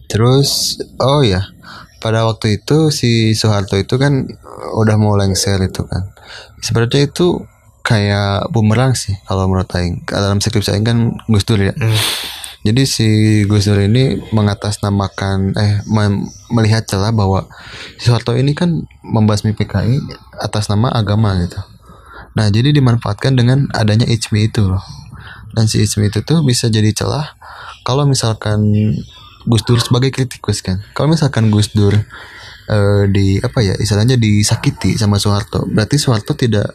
[0.06, 1.50] Terus oh ya,
[1.98, 4.28] pada waktu itu si Soeharto itu kan
[4.74, 6.14] udah mau lengser itu kan
[6.60, 7.44] sebenarnya itu
[7.84, 11.96] kayak bumerang sih kalau menurut Aing dalam skripsi Aing kan Gus Dur ya Hmm.
[12.64, 13.08] jadi si
[13.44, 15.84] Gus Dur ini mengatasnamakan eh
[16.48, 17.44] melihat celah bahwa
[18.00, 20.00] si Soeharto ini kan membasmi PKI
[20.40, 21.60] atas nama agama gitu.
[22.34, 24.82] Nah, jadi dimanfaatkan dengan adanya ICMI itu loh.
[25.54, 27.38] Dan si ICMI itu tuh bisa jadi celah
[27.86, 28.60] kalau misalkan
[29.44, 30.80] Gus Dur sebagai kritikus kan.
[30.96, 36.66] Kalau misalkan Gus Dur eh, di apa ya istilahnya disakiti sama Soeharto, berarti Soeharto tidak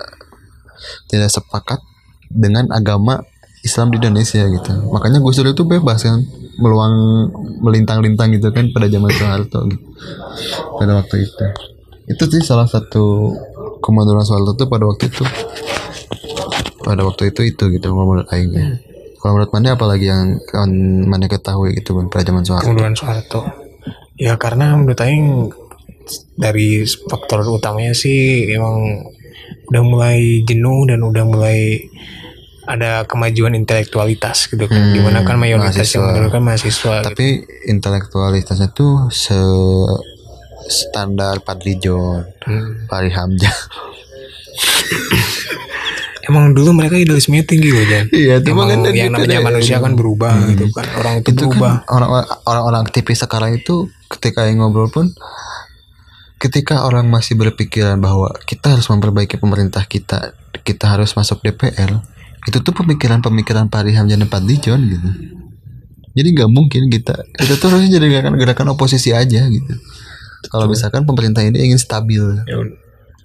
[1.10, 1.82] tidak sepakat
[2.30, 3.20] dengan agama
[3.66, 4.72] Islam di Indonesia gitu.
[4.94, 6.24] Makanya Gus Dur itu bebas kan
[6.60, 7.28] meluang
[7.60, 9.88] melintang-lintang gitu kan pada zaman Soeharto gitu.
[10.78, 11.46] Pada waktu itu.
[12.10, 13.34] Itu sih salah satu
[13.82, 15.26] kemunduran Soeharto tuh pada waktu itu.
[16.82, 18.50] Pada waktu itu itu gitu kalau menurut Aing.
[18.50, 18.66] ya.
[19.16, 20.70] Kalau menurut mana apalagi yang kan
[21.02, 22.66] mana ketahui gitu kan pada zaman Soeharto.
[22.66, 23.40] kemunduran Soeharto
[24.16, 25.48] ya karena menurut Aing
[26.34, 29.04] dari faktor utamanya sih emang
[29.66, 31.78] udah mulai jenuh dan udah mulai
[32.64, 35.92] ada kemajuan intelektualitas gitu kan Hmm, di mana kan mayoritas mahasiswa.
[35.92, 37.06] yang menurunkan mahasiswa gitu.
[37.06, 37.26] Tapi
[37.68, 39.36] intelektualitasnya tuh se
[40.66, 42.86] standar Padri John, Hmm.
[42.86, 43.52] Fahri Hamzah.
[46.30, 48.06] emang dulu mereka idealismenya tinggi loh Jan.
[48.14, 50.86] Iya, itu emang makanya yang gitu namanya manusia kan berubah gitu kan.
[51.02, 51.84] Orang itu, itu berubah.
[51.84, 52.10] kan orang
[52.46, 55.10] orang-orang aktivis sekarang itu ketika yang ngobrol pun
[56.40, 60.32] ketika orang masih berpikiran bahwa kita harus memperbaiki pemerintah kita
[60.64, 62.00] kita harus masuk DPR
[62.48, 65.10] itu tuh pemikiran-pemikiran Pak Riham dan Pak Dijon gitu.
[66.16, 69.74] Jadi nggak mungkin kita kita tuh harusnya jadi gerakan gerakan oposisi aja gitu.
[70.48, 72.24] Kalau misalkan pemerintah ini ingin stabil.
[72.48, 72.56] Ya,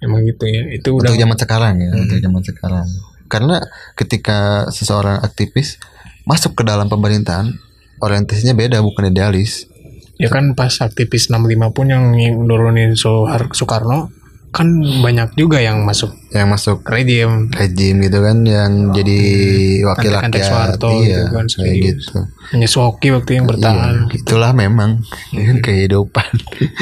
[0.03, 0.67] emang gitu ya.
[0.71, 2.87] Itu udah untuk zaman sekarang ya untuk zaman sekarang.
[3.25, 3.57] Karena
[3.97, 5.81] ketika seseorang aktivis
[6.25, 7.53] masuk ke dalam pemerintahan
[8.01, 9.69] orientasinya beda bukan idealis.
[10.15, 12.15] Ya kan pas aktivis 65 pun yang
[12.47, 14.11] nurunin Soekarno
[14.55, 16.15] kan banyak juga yang masuk.
[16.31, 16.77] Yang masuk.
[16.87, 19.19] Rejim rejim gitu kan yang jadi
[19.83, 20.47] wakil Antek-antek rakyat.
[20.47, 22.17] Soeharto iya gitu kan, kayak gitu.
[22.55, 24.07] Hanya Soki waktu yang bertahan.
[24.07, 25.03] Iya, itulah memang
[25.59, 26.31] kehidupan.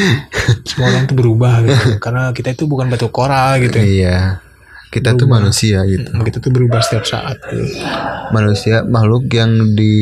[0.69, 1.97] Semua orang tuh berubah gitu.
[2.05, 3.81] Karena kita itu bukan batu koral gitu.
[3.81, 4.45] Iya.
[4.93, 6.13] Kita tuh manusia gitu.
[6.13, 7.41] Kita tuh berubah setiap saat.
[7.49, 7.81] Gitu.
[8.33, 9.93] manusia makhluk yang di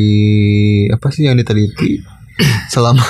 [0.88, 2.00] apa sih yang diteliti
[2.72, 3.04] selama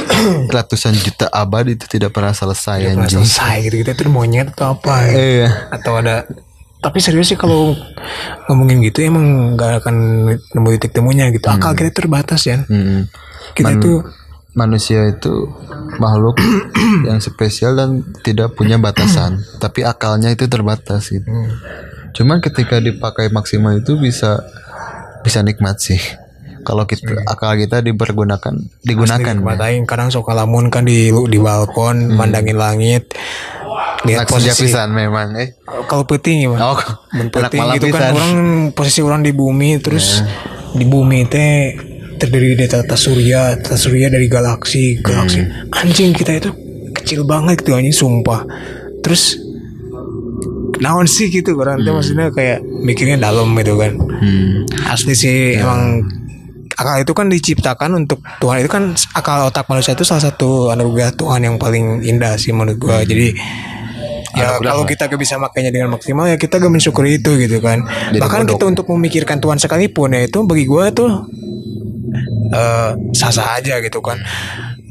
[0.56, 3.22] ratusan juta abad itu tidak pernah selesai pernah anjing.
[3.22, 3.74] selesai gitu.
[3.82, 5.16] Kita itu monyet atau apa gitu.
[5.18, 5.48] iya.
[5.70, 6.26] Atau ada
[6.82, 7.78] tapi serius sih kalau
[8.50, 9.94] ngomongin gitu emang nggak akan
[10.34, 11.46] nemu titik temunya gitu.
[11.46, 13.06] Akal kita itu terbatas ya Mm-mm.
[13.54, 13.96] kita Man- tuh
[14.52, 15.48] manusia itu
[15.96, 16.36] makhluk
[17.08, 19.40] yang spesial dan tidak punya batasan.
[19.62, 21.30] Tapi akalnya itu terbatas gitu.
[22.12, 24.42] Cuman ketika dipakai maksimal itu bisa
[25.22, 26.02] bisa nikmat sih
[26.62, 28.54] kalau kita akal kita dipergunakan
[28.86, 29.82] digunakan ya.
[29.86, 33.12] Kadang sok lamun kan di di balkon mandangin langit
[34.02, 35.54] lihat posisi pisan memang eh.
[35.86, 36.80] Kalau penting gimana oh
[37.14, 38.34] malam gitu kan orang
[38.74, 40.22] posisi orang di bumi terus
[40.74, 41.74] di bumi teh
[42.18, 45.42] terdiri dari tata surya tata surya dari galaksi galaksi.
[45.70, 46.50] Anjing kita itu
[46.94, 48.46] kecil banget gitu anjing sumpah.
[49.02, 49.38] Terus
[50.82, 53.94] naon sih gitu orang teh maksudnya kayak mikirnya dalam gitu kan.
[54.22, 54.66] Hmm.
[54.86, 56.06] asli sih emang
[56.76, 58.64] akal itu kan diciptakan untuk Tuhan.
[58.64, 62.78] Itu kan akal otak manusia itu salah satu anugerah Tuhan yang paling indah sih menurut
[62.80, 63.00] gua.
[63.04, 63.34] Jadi
[64.32, 67.84] ya kalau kita gak bisa makainya dengan maksimal ya kita gak mensyukuri itu gitu kan.
[68.16, 71.28] Bahkan kita untuk memikirkan Tuhan sekalipun ya itu bagi gua tuh
[72.52, 74.20] eh sah-sah aja gitu kan.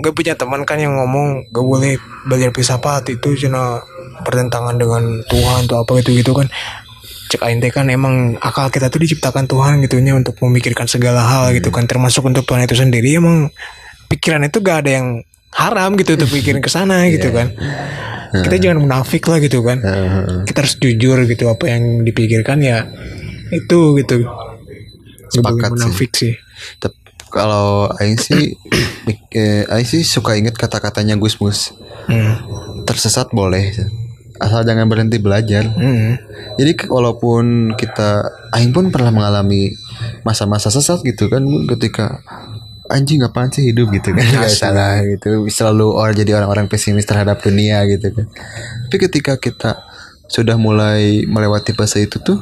[0.02, 3.82] Gak punya teman kan yang ngomong gak boleh belajar filsafat itu cina
[4.22, 6.46] pertentangan dengan Tuhan atau apa gitu gitu kan
[7.32, 11.72] cek aing kan emang akal kita tuh diciptakan Tuhan gitunya untuk memikirkan segala hal gitu
[11.72, 11.88] kan.
[11.88, 13.48] Termasuk untuk Tuhan itu sendiri emang
[14.12, 15.08] pikiran itu gak ada yang
[15.56, 17.56] haram gitu untuk pikirin ke sana gitu kan.
[18.32, 19.80] Kita jangan munafik lah gitu kan.
[20.44, 22.92] Kita harus jujur gitu apa yang dipikirkan ya
[23.56, 24.28] itu gitu.
[25.32, 25.76] Sepakat sih.
[25.80, 26.34] munafik sih.
[26.84, 27.00] Tep-
[27.32, 28.60] kalau Aing sih
[29.40, 31.72] eh, Aing sih suka inget kata-katanya Gus Mus.
[32.02, 32.34] Hmm.
[32.84, 33.72] tersesat boleh
[34.42, 35.70] asal jangan berhenti belajar.
[35.70, 36.18] Hmm.
[36.58, 38.26] jadi walaupun kita
[38.58, 39.72] Aing pun pernah mengalami
[40.26, 41.46] masa-masa sesat gitu kan
[41.78, 42.26] ketika
[42.92, 43.94] anjing apaan sih hidup?
[43.94, 44.26] gitu kan.
[44.26, 45.48] Nggak salah gitu.
[45.48, 48.28] Selalu orang jadi orang-orang pesimis terhadap dunia gitu kan.
[48.90, 49.80] Tapi ketika kita
[50.28, 52.40] sudah mulai melewati fase itu tuh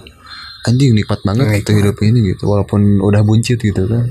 [0.67, 4.05] anjing nikmat banget gitu hidup ini gitu walaupun udah buncit gitu kan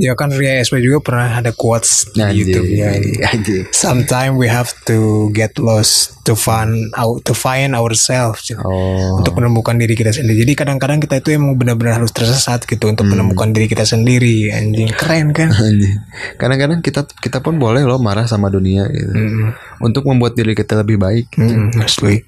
[0.00, 2.96] Ya kan Ria SP juga pernah ada quotes di YouTube ya.
[3.76, 8.62] Sometimes we have to get lost to find out to find ourselves gitu.
[8.62, 9.20] Oh.
[9.20, 10.48] untuk menemukan diri kita sendiri.
[10.48, 14.48] Jadi kadang-kadang kita itu emang benar-benar harus tersesat gitu untuk menemukan diri kita sendiri.
[14.54, 15.52] Anjing keren kan?
[16.40, 19.12] Kadang-kadang kita kita pun boleh loh marah sama dunia gitu.
[19.12, 19.52] Mm-mm.
[19.84, 21.36] Untuk membuat diri kita lebih baik.
[21.36, 22.24] Mm-mm, asli.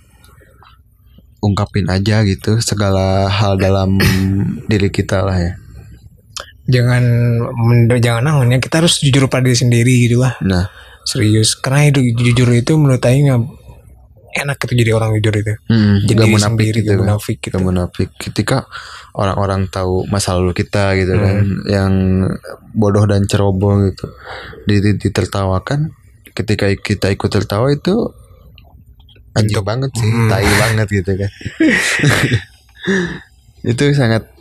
[1.41, 3.97] Ungkapin aja gitu segala hal dalam
[4.71, 5.53] diri kita lah ya.
[6.65, 7.05] Jangan
[7.99, 10.35] jangan naon ya kita harus jujur pada diri sendiri gitu lah.
[10.41, 10.65] Nah,
[11.05, 11.53] Serius.
[11.55, 13.43] Karena hidup jujur itu menurut Aing nggak
[14.35, 15.53] enak itu jadi orang jujur itu.
[15.69, 17.05] hmm, Jadi gak diri munafik sendiri, gitu gak kan.
[17.05, 17.55] munafik gitu.
[17.55, 18.09] Gak munafik.
[18.17, 18.57] Ketika
[19.13, 21.63] orang-orang tahu masa lalu kita gitu kan, Hmm.
[21.69, 21.93] yang
[22.73, 24.11] bodoh dan ceroboh gitu,
[24.65, 25.93] di- ditertawakan.
[26.33, 27.95] Ketika kita ikut tertawa itu
[29.33, 30.27] anjing banget sih, Hmm.
[30.27, 31.31] tai banget gitu kan.
[33.71, 34.34] itu sangat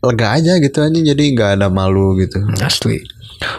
[0.00, 2.40] lega aja gitu anjing jadi nggak ada malu gitu.
[2.60, 3.04] Asli.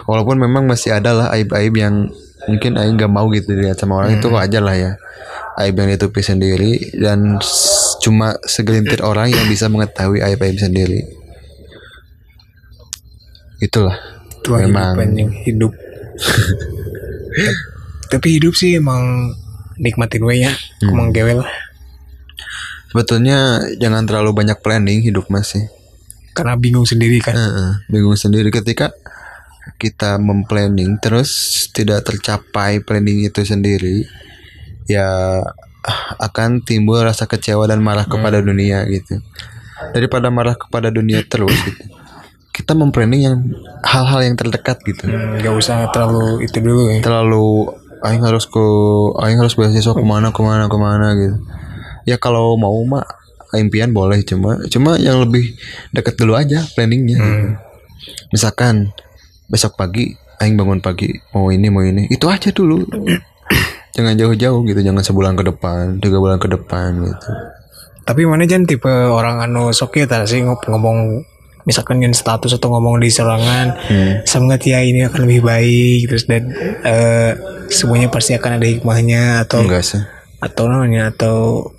[0.06, 2.10] Walaupun memang masih ada lah aib-aib yang
[2.46, 4.92] mungkin Aing gak mau gitu dilihat sama orang itu wajar lah ya.
[5.58, 7.38] Aib yang ditutupi sendiri dan
[8.02, 11.06] cuma segelintir orang yang bisa mengetahui aib-aib sendiri.
[13.62, 13.94] Itulah.
[14.42, 14.98] Tua Memang.
[14.98, 15.72] hidup hidup.
[18.10, 19.34] Tapi hidup sih emang
[19.78, 20.50] nikmatin we ya.
[20.82, 20.98] Hmm.
[20.98, 21.50] Emang gewe lah.
[22.90, 25.70] Sebetulnya jangan terlalu banyak planning hidup masih.
[26.32, 27.36] Karena bingung sendiri kan.
[27.92, 28.48] bingung sendiri.
[28.48, 28.92] Ketika
[29.76, 31.30] kita memplanning terus
[31.74, 34.06] tidak tercapai planning itu sendiri
[34.86, 35.38] ya
[36.18, 39.18] akan timbul rasa kecewa dan marah kepada dunia gitu.
[39.90, 41.84] Daripada marah kepada dunia terus gitu.
[42.52, 43.36] Kita memplanning yang
[43.82, 45.08] hal-hal yang terdekat gitu.
[45.08, 47.00] Hmm, Gak usah terlalu itu dulu ya.
[47.02, 47.66] terlalu
[48.02, 48.66] aing harus ke
[49.24, 51.36] aing harus beasiswa ke mana ke mana ke mana gitu.
[52.06, 53.06] Ya kalau mau mah
[53.58, 55.56] impian boleh cuma cuma yang lebih
[55.92, 57.18] dekat dulu aja planningnya.
[57.18, 57.48] Gitu.
[58.34, 58.90] misalkan
[59.46, 60.10] besok pagi
[60.42, 62.82] aing bangun pagi mau ini mau ini itu aja dulu.
[63.94, 67.28] Jangan jauh-jauh gitu jangan sebulan ke depan tiga bulan ke depan gitu.
[68.08, 71.20] Tapi mana jangan tipe orang anu sok ya tadi sih ngomong
[71.68, 73.76] misalkan yang status atau ngomong di serangan
[74.26, 76.50] sangat ya ini akan lebih baik terus dan
[76.82, 77.36] eh,
[77.70, 80.02] semuanya pasti akan ada hikmahnya atau enggak sih.
[80.42, 81.70] atau namanya atau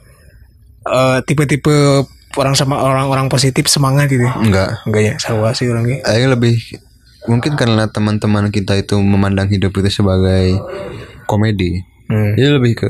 [0.87, 6.33] eh, tipe-tipe orang sama orang-orang positif semangat gitu enggak enggak ya sarwa sih orangnya Aing
[6.33, 6.57] lebih
[7.29, 10.59] mungkin karena teman-teman kita itu memandang hidup itu sebagai
[11.29, 11.79] komedi
[12.09, 12.35] hmm.
[12.35, 12.89] Jadi lebih ke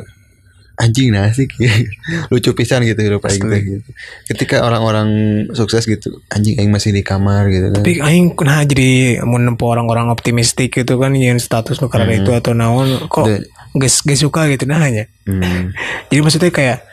[0.73, 1.53] anjing nah asik
[2.33, 3.89] lucu pisan gitu hidup aing teh gitu.
[4.25, 5.09] Ketika orang-orang
[5.53, 7.77] sukses gitu, anjing aing masih di kamar gitu kan.
[7.85, 12.33] tapi aing nah jadi mau nempuh orang-orang optimistik gitu kan yang status nu karena itu
[12.33, 13.29] atau naon kok
[13.77, 15.71] gak, suka gitu nah hanya Hmm.
[16.11, 16.92] jadi maksudnya kayak "Ya,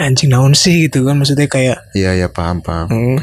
[0.00, 2.88] anjing naon sih gitu kan maksudnya kayak Iya ya paham paham.
[2.88, 3.18] hmm,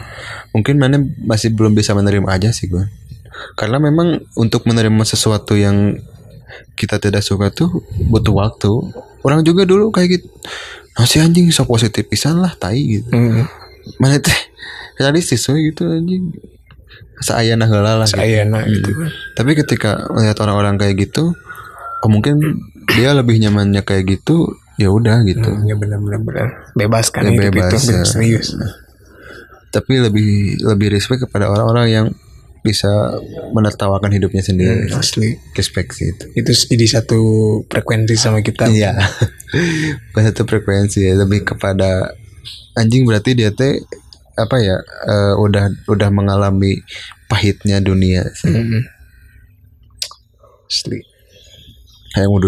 [0.53, 2.85] Mungkin mana masih belum bisa menerima aja sih gue.
[3.57, 5.97] Karena memang untuk menerima sesuatu yang
[6.77, 8.69] kita tidak suka tuh butuh waktu.
[9.25, 10.27] Orang juga dulu kayak gitu.
[10.97, 13.09] Masih anjing so positif pisan lah tai gitu.
[13.09, 13.45] hmm,
[13.97, 14.37] Mana teh
[15.01, 16.33] realistis gitu anjing.
[17.17, 18.21] Saya nah heula lah gitu.
[18.21, 21.33] saya enak gitu kan Tapi ketika melihat orang-orang kayak gitu,
[22.05, 22.37] oh mungkin
[22.93, 25.49] dia lebih nyamannya kayak gitu, ya udah gitu.
[25.49, 28.05] Hmm, ya benar-benar benar bebas kan Ya, hidup bebas, itu ya.
[28.05, 28.47] serius
[29.67, 30.29] Tapi lebih
[30.63, 32.07] lebih respect kepada orang-orang yang
[32.61, 32.89] bisa
[33.51, 34.91] menertawakan hidupnya sendiri.
[34.91, 36.25] asli Respect sih itu.
[36.35, 37.19] itu jadi satu
[37.65, 38.95] frekuensi sama kita Iya.
[40.11, 42.11] Bukan satu frekuensi ya, lebih kepada
[42.73, 43.81] anjing berarti dia teh
[44.35, 46.77] apa ya eh, udah udah mengalami
[47.25, 48.51] pahitnya dunia sih.
[48.51, 48.83] Hmm.
[50.67, 50.99] asli
[52.11, 52.39] Kayak mau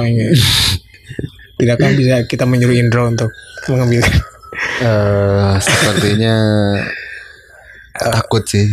[0.00, 0.16] aing
[1.56, 3.30] tidak kan bisa kita menyuruh Indro untuk
[3.68, 4.02] mengambil
[4.80, 6.34] Eh, sepertinya
[7.94, 8.66] takut sih.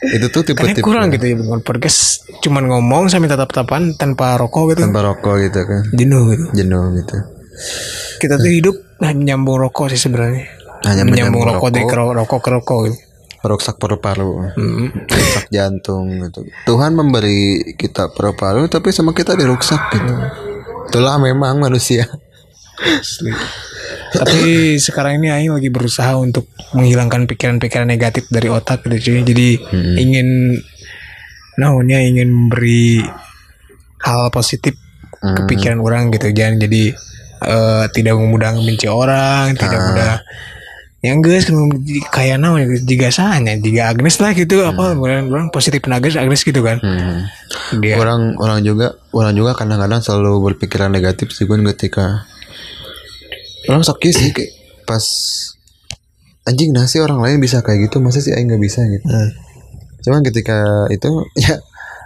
[0.00, 4.72] itu tuh karena tipe-tipe kurang gitu ya bukan podcast cuman ngomong sambil tatap-tatapan tanpa rokok
[4.72, 7.16] gitu tanpa rokok gitu kan, jenuh gitu jenuh gitu.
[8.16, 10.48] kita tuh hidup hanya nyambung rokok sih sebenarnya
[10.88, 11.92] Hanya menyambung menyambung rokok dari rokok.
[11.92, 12.98] ke rokok ke rokok gitu.
[13.40, 14.92] Roksak paru-paru, Hmm.
[15.08, 16.44] rusak jantung gitu.
[16.68, 20.12] Tuhan memberi kita paru-paru tapi sama kita diruksak gitu.
[20.92, 22.04] Itulah memang manusia.
[22.80, 23.32] Asli.
[24.10, 29.20] Tapi sekarang ini Aing lagi berusaha untuk menghilangkan pikiran-pikiran negatif dari otak gitu cuy.
[29.24, 29.48] Jadi
[29.96, 30.56] ingin
[31.56, 33.04] naonnya ingin memberi
[34.00, 34.76] hal positif
[35.20, 36.32] ke pikiran orang gitu.
[36.32, 36.92] Jangan jadi
[37.40, 40.12] eh, tidak mudah membenci orang, tidak mudah
[41.00, 41.48] yang guys
[42.08, 46.60] kayak naon jika sahanya jika Agnes lah gitu apa orang, orang positif Agnes Agnes gitu
[46.60, 47.24] kan Hmm.
[47.80, 52.28] dia Orang orang juga orang juga kadang-kadang selalu berpikiran negatif sih Gun, ketika
[53.66, 54.52] orang sakit sih kayak
[54.84, 55.00] pas
[56.42, 59.04] anjing nasi orang lain bisa kayak gitu masa sih aing nggak bisa gitu.
[59.04, 59.30] Hmm.
[60.00, 60.56] cuman ketika
[60.88, 61.08] itu
[61.40, 61.56] ya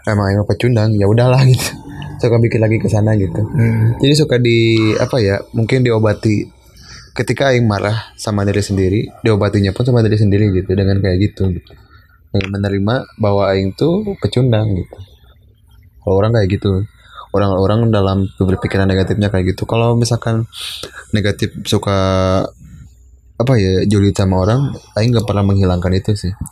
[0.06, 1.74] emang emang pecundang ya udahlah gitu
[2.14, 3.98] suka bikin lagi ke sana gitu Hmm.
[3.98, 6.53] jadi suka di apa ya mungkin diobati
[7.14, 11.46] ketika aing marah sama diri sendiri diobatinya pun sama diri sendiri gitu dengan kayak gitu
[11.54, 11.72] gitu.
[12.34, 14.98] Dengan menerima bahwa aing tuh pecundang gitu.
[16.02, 16.82] Kalau orang kayak gitu
[17.30, 19.62] orang-orang dalam berpikiran negatifnya kayak gitu.
[19.64, 20.50] Kalau misalkan
[21.14, 21.98] negatif suka
[23.34, 26.34] apa ya julid sama orang aing nggak pernah menghilangkan itu sih.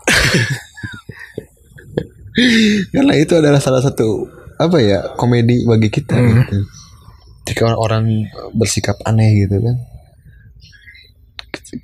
[2.94, 6.46] Karena itu adalah salah satu apa ya komedi bagi kita Hmm.
[6.46, 6.58] gitu.
[7.42, 9.91] Jika orang bersikap aneh gitu kan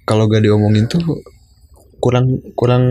[0.05, 1.01] kalau gak diomongin tuh
[1.99, 2.84] kurang kurang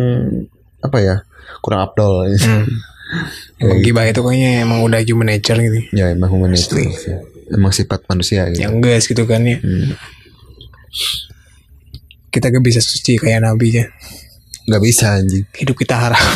[0.80, 1.16] apa ya
[1.62, 2.66] kurang abdol Hmm.
[3.64, 5.80] Emang gibah itu kayaknya emang udah human nature gitu.
[5.96, 7.16] ya emang human nature Asli.
[7.50, 9.58] emang sifat manusia gitu Yang gas gitu kan ya.
[9.58, 9.96] Hmm.
[12.28, 13.88] Kita gak bisa suci kayak nabi ya.
[14.68, 16.20] nggak bisa anjing Hidup kita haram.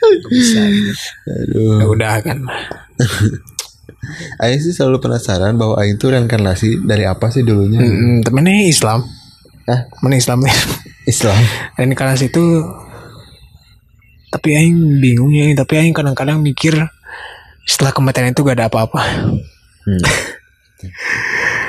[0.00, 0.92] Gak bisa gitu.
[1.28, 2.38] aduh Ya udah kan.
[4.38, 9.04] Aing sih selalu penasaran bahwa Aing tuh reinkarnasi dari apa sih dulunya Hmm, temennya Islam.
[9.64, 9.86] Hah?
[10.00, 10.56] Mana Islam nih?
[11.04, 11.36] Islam
[11.76, 12.44] Reinkarnasi itu
[14.30, 16.78] tapi aing bingung ya, tapi aing kadang-kadang mikir
[17.66, 19.02] setelah kematian itu gak ada apa-apa.
[19.84, 20.02] hmm.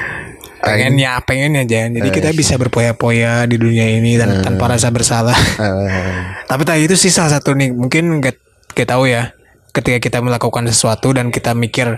[0.61, 1.97] Pengen ya, pengen ya jangan.
[1.97, 5.33] Jadi kita bisa berpoya-poya di dunia ini tan- tanpa rasa bersalah.
[5.33, 6.13] Eh,
[6.49, 8.37] tapi tadi itu sih salah satu nih, mungkin gak,
[8.71, 9.33] gak tahu ya.
[9.73, 11.97] Ketika kita melakukan sesuatu dan kita mikir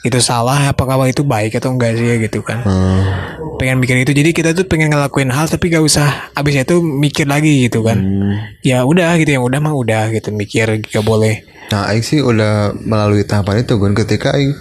[0.00, 2.64] itu salah, apakah itu baik atau enggak sih gitu kan?
[2.64, 3.60] hmm.
[3.60, 7.28] Pengen mikir itu, jadi kita tuh pengen ngelakuin hal tapi gak usah abis itu mikir
[7.28, 8.00] lagi gitu kan?
[8.00, 8.36] Hmm.
[8.64, 11.44] Ya udah gitu yang udah mah udah gitu mikir gak boleh.
[11.68, 14.56] Nah, Aing sih udah melalui tahapan itu Gun ketika Aing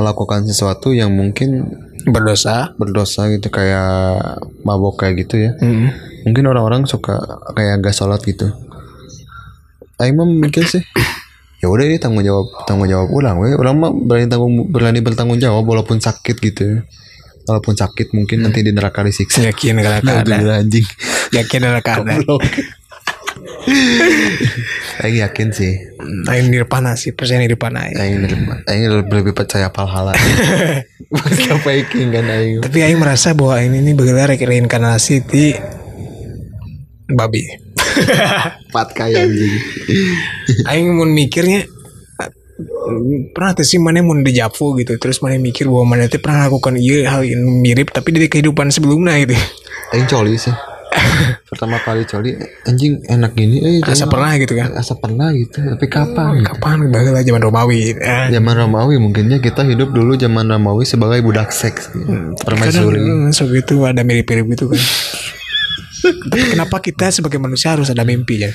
[0.00, 1.68] melakukan sesuatu yang mungkin
[2.08, 2.72] berdosa.
[2.80, 5.52] berdosa gitu kayak mabok kayak gitu ya.
[5.60, 5.92] Mm.
[6.24, 7.20] Mungkin orang-orang suka
[7.52, 8.48] kayak gak sholat gitu.
[10.00, 10.80] Aing mah mikir sih
[11.58, 13.42] ya udah ini tanggung jawab tanggung jawab ulang.
[13.42, 16.86] We orang mah berani tanggung berani bertanggung jawab walaupun sakit gitu
[17.48, 19.40] walaupun sakit mungkin nanti di neraka disiksa.
[19.40, 20.04] Yakin ada.
[20.04, 20.86] Alhamdulillah, anjing.
[21.32, 22.36] Yakin karena ada.
[25.04, 25.72] Aing yakin sih.
[26.28, 28.04] Aing nirpana sih, persen nirpana ya.
[28.04, 28.38] Aing lebih,
[28.68, 32.60] Aing lebih percaya Pasca Viking kan Aing.
[32.64, 35.56] Tapi Aing merasa bahwa ini nih bergelar reinkarnasi di
[37.08, 37.42] babi.
[38.68, 39.54] Empat kaya anjing.
[40.70, 41.64] Aing mau mikirnya
[43.30, 45.00] pernah tuh sih mana mau dejavu gitu.
[45.00, 48.68] Terus mana mikir bahwa mana tuh pernah lakukan iya hal yang mirip tapi dari kehidupan
[48.68, 49.34] sebelumnya gitu.
[49.96, 50.52] Aing coli sih.
[51.52, 52.32] Pertama kali coli
[52.64, 54.72] Anjing enak gini eh, asa pernah gitu kan?
[54.72, 56.48] Asa pernah gitu Tapi kapan gitu.
[56.48, 56.88] kapan?
[56.88, 61.92] Bahkan zaman Romawi eh, Zaman Romawi mungkinnya kita hidup dulu zaman Romawi sebagai budak seks
[61.92, 62.32] gitu.
[62.40, 63.04] Permaisuri.
[63.04, 64.80] kadang so gitu ada mirip-mirip gitu kan
[66.30, 68.52] kenapa kita sebagai manusia harus ada mimpi ya?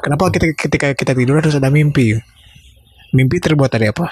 [0.00, 2.16] Kenapa kita ketika kita tidur harus ada mimpi?
[3.12, 4.08] Mimpi terbuat dari apa?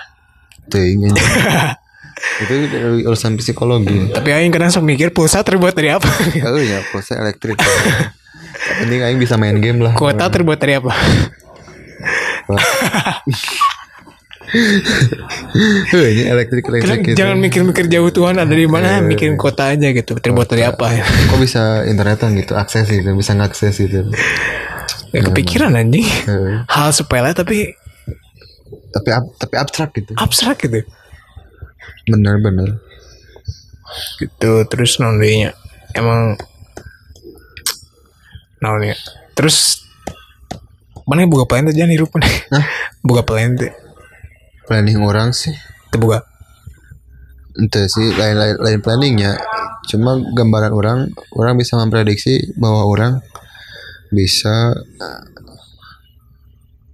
[0.69, 1.17] Ting, anjing.
[2.43, 4.11] Itu dari urusan psikologi.
[4.11, 6.11] Tapi Aing kadang suka mikir pulsa terbuat dari apa?
[6.51, 7.57] Oh ya pulsa elektrik.
[8.83, 9.95] Penting Aing bisa main game lah.
[9.95, 10.93] Kuota terbuat dari apa
[14.49, 17.17] Ini elektrik elektrik gitu.
[17.17, 19.05] jangan mikir-mikir jauh Tuhan ada di mana?
[19.05, 21.05] Mikirin kota aja gitu terbuat dari apa ya?
[21.05, 24.09] Kok bisa internetan gitu akses gitu bisa ngakses gitu.
[25.13, 26.05] Ya kepikiran anjing.
[26.65, 27.77] Hal sepele tapi
[28.89, 30.13] tapi ab- tapi abstrak gitu.
[30.17, 30.81] abstrak gitu.
[32.09, 32.81] Bener-bener
[34.21, 35.53] gitu terus nondinya
[35.97, 36.37] emang
[38.61, 38.97] nonnya
[39.33, 39.81] terus
[41.09, 41.97] mana buka plan aja nih.
[43.01, 43.88] Buka tuh
[44.69, 45.57] planning orang sih.
[45.97, 46.29] Buka
[47.59, 49.35] itu sih lain, lain lain planningnya
[49.91, 50.99] cuma gambaran orang
[51.35, 53.13] orang bisa memprediksi bahwa orang
[54.15, 54.79] bisa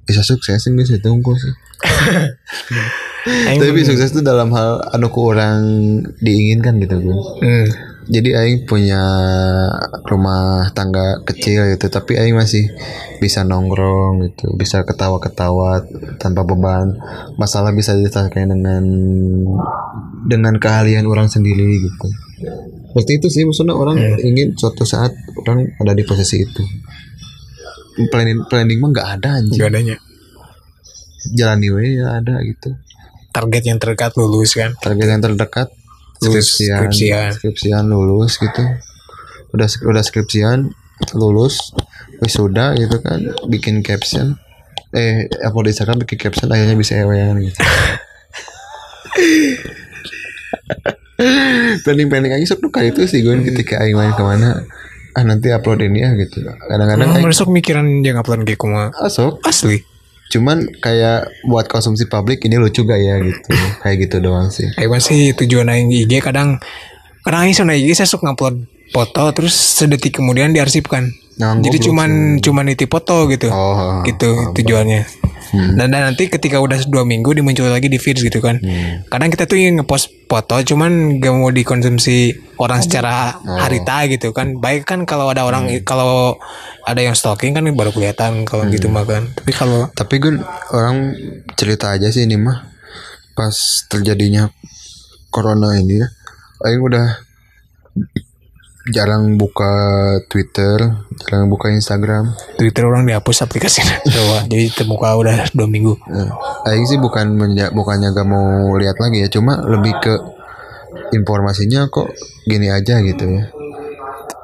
[0.09, 1.53] bisa sukses sih bisa tunggu sih.
[3.61, 5.61] Tapi sukses itu dalam hal anu ku orang
[6.21, 7.19] diinginkan gitu kan.
[7.45, 7.69] Hmm.
[8.05, 9.01] Jadi Aing punya
[10.05, 12.69] rumah tangga kecil gitu tapi Aing masih
[13.17, 15.81] bisa nongkrong gitu bisa ketawa-ketawa
[16.21, 17.01] tanpa beban.
[17.41, 18.85] Masalah bisa diselesaikan dengan
[20.29, 22.09] dengan keahlian orang sendiri gitu.
[22.93, 26.63] Seperti itu sih maksudnya orang ingin suatu saat orang ada di posisi itu.
[28.13, 29.61] Planning planning mah nggak ada anjing.
[29.61, 29.97] Gak adanya.
[31.33, 32.77] Jalani we ya ada gitu.
[33.33, 34.77] Target yang terdekat lulus kan.
[34.77, 35.73] Target yang terdekat
[36.21, 36.79] skripsian.
[36.87, 37.31] skripsian.
[37.35, 38.63] skripsian lulus gitu.
[39.55, 40.71] Udah udah skripsian
[41.15, 41.75] lulus
[42.23, 44.39] wisuda gitu kan bikin caption.
[44.95, 47.59] Eh apa di Instagram bikin caption akhirnya bisa ewean gitu.
[51.85, 54.67] Planning aja sok kayak itu sih gue ketika aing main ke mana
[55.15, 56.43] ah nanti upload ini ya gitu.
[56.43, 58.91] Kadang-kadang aing masuk mikiran yang upload kayak kuma.
[58.99, 59.94] Masuk asli.
[60.33, 63.49] Cuman kayak buat konsumsi publik ini lucu gak ya gitu
[63.85, 66.59] kayak gitu doang sih Aing masih tujuan di IG kadang
[67.25, 71.11] kadang sana IG saya suka ngupload foto terus sedetik kemudian diarsipkan.
[71.35, 73.51] Nah, Jadi cuman cuman nitip foto gitu.
[73.51, 75.03] oh gitu tujuannya.
[75.55, 78.59] Dan, dan nanti ketika udah dua minggu dimuncul lagi di feeds gitu kan.
[79.07, 84.59] Kadang kita tuh ingin ngepost foto cuman gak mau dikonsumsi orang secara harita gitu kan.
[84.59, 86.43] Baik kan kalau ada orang kalau
[86.83, 89.31] ada yang stalking kan baru kelihatan kalau gitu mah kan.
[89.31, 90.43] Tapi kalau tapi gue
[90.75, 91.15] orang
[91.55, 92.75] cerita aja sih ini mah
[93.39, 93.55] pas
[93.91, 94.51] terjadinya
[95.31, 96.09] corona ini ya
[96.63, 97.19] Aing udah
[98.87, 99.73] jarang buka
[100.25, 100.77] Twitter
[101.19, 103.97] jarang buka Instagram Twitter orang dihapus aplikasinya.
[104.15, 105.97] Coba jadi terbuka udah dua minggu.
[106.05, 106.29] Nah,
[106.65, 110.15] Aing sih bukan menja- bukannya gak mau lihat lagi ya cuma lebih ke
[111.11, 112.13] informasinya kok
[112.45, 113.45] gini aja gitu ya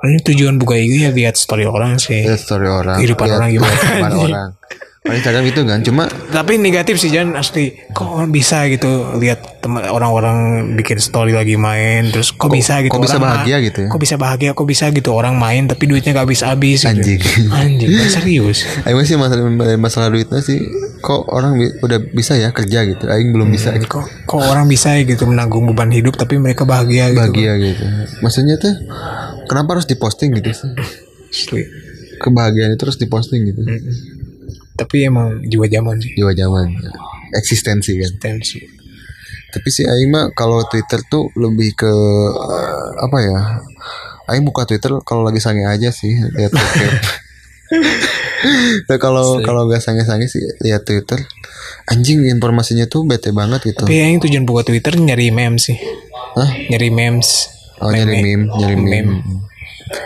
[0.01, 2.25] Ini tujuan buka IG ya lihat story orang sih.
[2.25, 3.75] lihat story orang Kehidupan lihat orang gimana.
[3.75, 4.49] kehidupan orang
[5.01, 7.73] Kalau Instagram itu kan cuma tapi negatif sih Jan asli.
[7.89, 10.37] Kok bisa gitu lihat teman orang-orang
[10.77, 13.89] bikin story lagi main terus kok, bisa gitu kok bisa orang bahagia ma- gitu ya?
[13.89, 16.93] kok bisa bahagia kok bisa gitu orang main tapi duitnya gak habis habis gitu.
[16.93, 17.21] Anjing.
[17.49, 18.69] anjing serius.
[18.85, 19.41] Aing sih masalah
[19.81, 20.61] masalah duitnya sih
[21.01, 23.09] kok orang bi- udah bisa ya kerja gitu?
[23.09, 23.89] Aing belum bisa gitu.
[23.89, 27.25] kok kok orang bisa ya gitu menanggung beban hidup tapi mereka bahagia gitu.
[27.25, 27.85] Bahagia gitu.
[28.21, 28.77] Maksudnya tuh
[29.49, 30.69] kenapa harus diposting gitu sih?
[32.21, 33.65] Kebahagiaan itu harus diposting gitu
[34.81, 36.17] tapi emang jiwa zaman sih.
[36.17, 36.73] Jiwa zaman
[37.37, 38.13] eksistensi kan?
[38.17, 38.81] Tensi
[39.51, 41.93] tapi sih Aing mah kalau Twitter tuh lebih ke
[42.39, 43.39] eh, apa ya?
[44.31, 46.55] Aing buka Twitter kalau lagi sange aja sih lihat.
[48.87, 51.19] Nah, kalau kalau gak sange-sange sih lihat Twitter.
[51.91, 53.91] Anjing informasinya tuh bete banget gitu.
[53.91, 55.79] Tapi yang tujuan buka Twitter nyari memes sih.
[56.39, 56.51] Hah?
[56.71, 57.51] nyari memes.
[57.83, 58.47] Oh nyari meme.
[58.55, 59.15] nyari meme,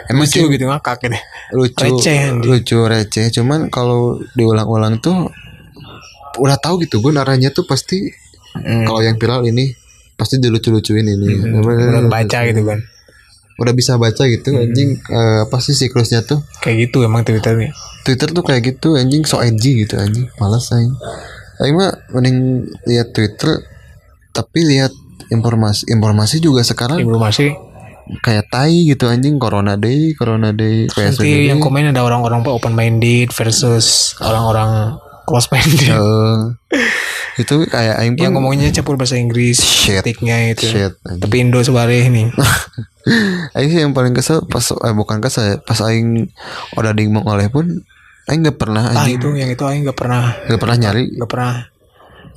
[0.09, 1.19] emang lucu sih gitu ngakak gitu
[1.53, 2.43] lucu Receh, anjing.
[2.43, 3.27] lucu receh.
[3.31, 5.29] Cuman kalau diulang-ulang tuh
[6.37, 8.11] udah tahu gitu gue arahnya tuh pasti
[8.55, 8.87] Hmm.
[8.87, 9.75] kalau yang viral ini
[10.15, 11.27] pasti dilucu-lucuin ini.
[11.59, 12.79] Udah baca gitu kan
[13.55, 16.43] udah bisa baca gitu anjing eh, apa sih siklusnya tuh?
[16.59, 17.71] Kayak gitu emang Twitter nih.
[18.03, 20.91] Twitter tuh kayak gitu anjing so edgy gitu anjing malas aing
[21.59, 23.59] aing mah mending lihat Twitter
[24.31, 24.91] tapi lihat
[25.31, 27.55] informasi informasi juga sekarang informasi
[28.21, 32.77] kayak tai gitu anjing corona day corona day nanti PSBB yang komen ada orang-orang open
[32.77, 36.41] minded versus orang-orang close minded Eh,
[37.41, 40.05] itu kayak aing yang ngomongnya campur bahasa Inggris Shit.
[40.05, 40.65] itu.
[40.69, 41.21] shit anjing.
[41.25, 42.29] tapi Indo sebareh nih
[43.57, 46.25] Aing sih yang paling kesel pas eh, bukan kesel ya, pas aing
[46.77, 47.85] udah ding oleh pun
[48.29, 49.21] aing gak pernah ah anjing.
[49.21, 50.33] itu yang itu aing gak pernah.
[50.49, 51.13] Gak pernah nyari.
[51.13, 51.69] Gak pernah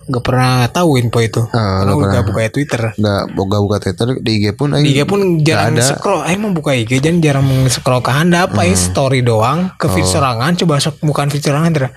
[0.08, 1.42] gak pernah tahu info itu.
[1.50, 2.82] Ah, karena gak udah buka Twitter.
[2.96, 5.84] Nggak boga buka Twitter di IG pun di IG pun jarang ada.
[5.86, 8.64] scroll aing mau buka IG jangan jarang scroll ke handap Hmm.
[8.64, 9.76] aing story doang.
[9.76, 11.92] Ke feed sorangan coba sok bukan feed Dra.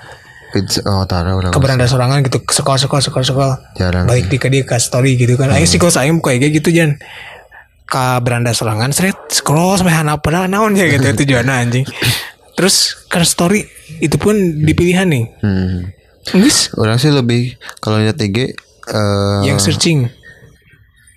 [0.50, 3.54] Pizza- oh taruh udah ke beranda sorangan gitu scroll scroll scroll scroll.
[3.74, 4.10] Jarang.
[4.10, 5.46] Balik di ke dia ke story gitu kan.
[5.48, 6.98] Aing sih kalau saya buka IG gitu jan.
[7.86, 11.86] Ke beranda sorangan seret scroll sampai hana padahal naon ya gitu tujuannya anjing.
[12.58, 13.62] Terus ke story
[13.98, 15.24] itu pun dipilihan nih.
[15.38, 15.99] Hmm.
[16.36, 18.54] Nggis, orang sih lebih kalau lihat IG
[18.90, 20.10] eh yang searching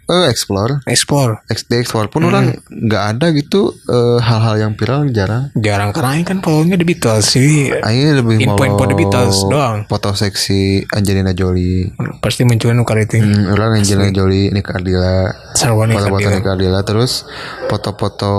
[0.05, 0.83] eh, explore.
[0.83, 1.43] Explore.
[1.47, 2.07] Ex- di explore.
[2.07, 2.29] Pun Hmm.
[2.29, 5.49] orang nggak ada gitu eh, hal-hal yang viral jarang.
[5.53, 9.77] Jarang karena aing kan follownya The Beatles jadi Aing lebih mau Info-info The Beatles doang.
[9.85, 11.91] foto seksi Angelina Jolie.
[12.19, 17.23] Pasti munculin nukar itu Hmm, orang Angelina Jolie Nick Ardilla sarwani foto-foto Nick Ardilla terus
[17.67, 18.33] foto-foto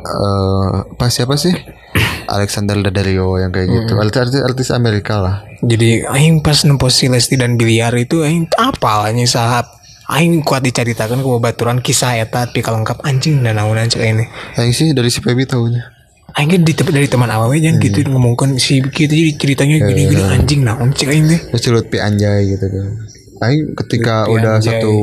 [0.00, 1.52] eh apa siapa sih?
[2.30, 3.92] Alexander Daddario yang kayak gitu.
[3.92, 4.02] Hmm.
[4.06, 5.36] artis artis Amerika lah.
[5.60, 9.66] Jadi aing pas nempo si Lesti dan Biliar itu aing apa lah sahab
[10.10, 14.26] aing kuat diceritakan ke baturan kisah eta tapi kalau lengkap anjing dan naon cek ini.
[14.58, 16.00] Aing sih dari si Pebi tahunya
[16.38, 20.22] Aing kan di dari teman awalnya jangan gitu ngomongkan si gitu jadi ceritanya gini gini
[20.22, 22.86] anjing naon cek aing teh terus Cilut Pi Anjay gitu kan.
[23.42, 24.78] Aing ketika udah Anjay.
[24.78, 24.94] satu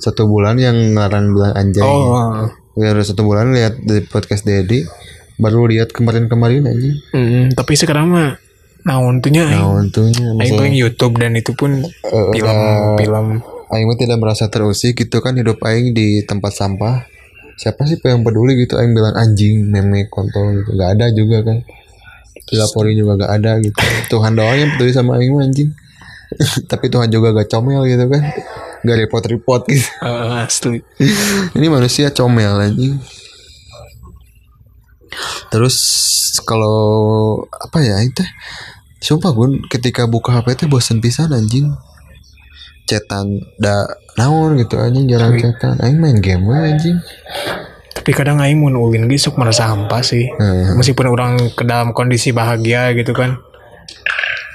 [0.00, 1.84] satu bulan yang ngarang bilang Anjay.
[1.84, 2.48] Oh.
[2.76, 4.84] Ya udah satu bulan lihat di podcast Dedi
[5.36, 6.96] baru lihat kemarin-kemarin anjing.
[7.12, 8.40] Mm, tapi sekarang mah
[8.88, 9.60] naon tuhnya aing?
[9.60, 11.84] Nah untungnya aing tuh masalah yang YouTube dan itu pun
[12.32, 12.58] film
[12.96, 13.26] film
[13.66, 17.02] Aing mah tidak merasa terusik gitu kan hidup Aing di tempat sampah.
[17.58, 18.78] Siapa sih yang peduli gitu?
[18.78, 20.70] Aing bilang anjing meme kontol gitu.
[20.78, 21.66] Gak ada juga kan.
[22.46, 23.74] Dilaporin juga gak ada gitu.
[24.06, 25.74] Tuhan doang yang peduli sama Aing anjing.
[26.70, 28.22] Tapi Tuhan juga gak comel gitu kan.
[28.86, 29.88] Gak repot-repot gitu.
[30.06, 30.78] Eh, asli.
[31.58, 33.02] Ini manusia comel anjing.
[35.50, 35.76] Terus
[36.46, 38.22] kalau apa ya itu?
[39.02, 41.66] Sumpah gun ketika buka HP teh bosen pisan anjing
[42.86, 43.84] cetan da
[44.16, 45.76] naon gitu anjing jarang cetan.
[45.82, 46.96] Aing main game anjing.
[47.92, 50.30] Tapi kadang aing mun ulin ge sok merasa hampa sih.
[50.38, 50.78] Hmm.
[50.78, 53.42] meskipun orang ke dalam kondisi bahagia gitu kan.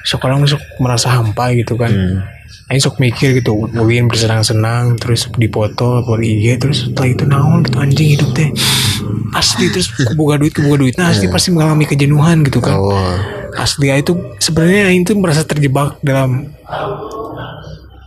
[0.08, 1.92] Sok orang sok merasa hampa gitu kan.
[1.92, 2.24] Hmm.
[2.72, 7.78] Aing sok mikir gitu ulin bersenang-senang terus dipoto upload IG terus setelah itu naon gitu
[7.84, 8.50] anjing hidup teh.
[9.36, 10.96] Asli terus kebuka duit kebuka duit.
[10.96, 12.80] Nah asli pasti mengalami kejenuhan gitu kan.
[12.80, 13.20] Oh.
[13.52, 16.56] asli itu sebenarnya Aing tuh merasa terjebak dalam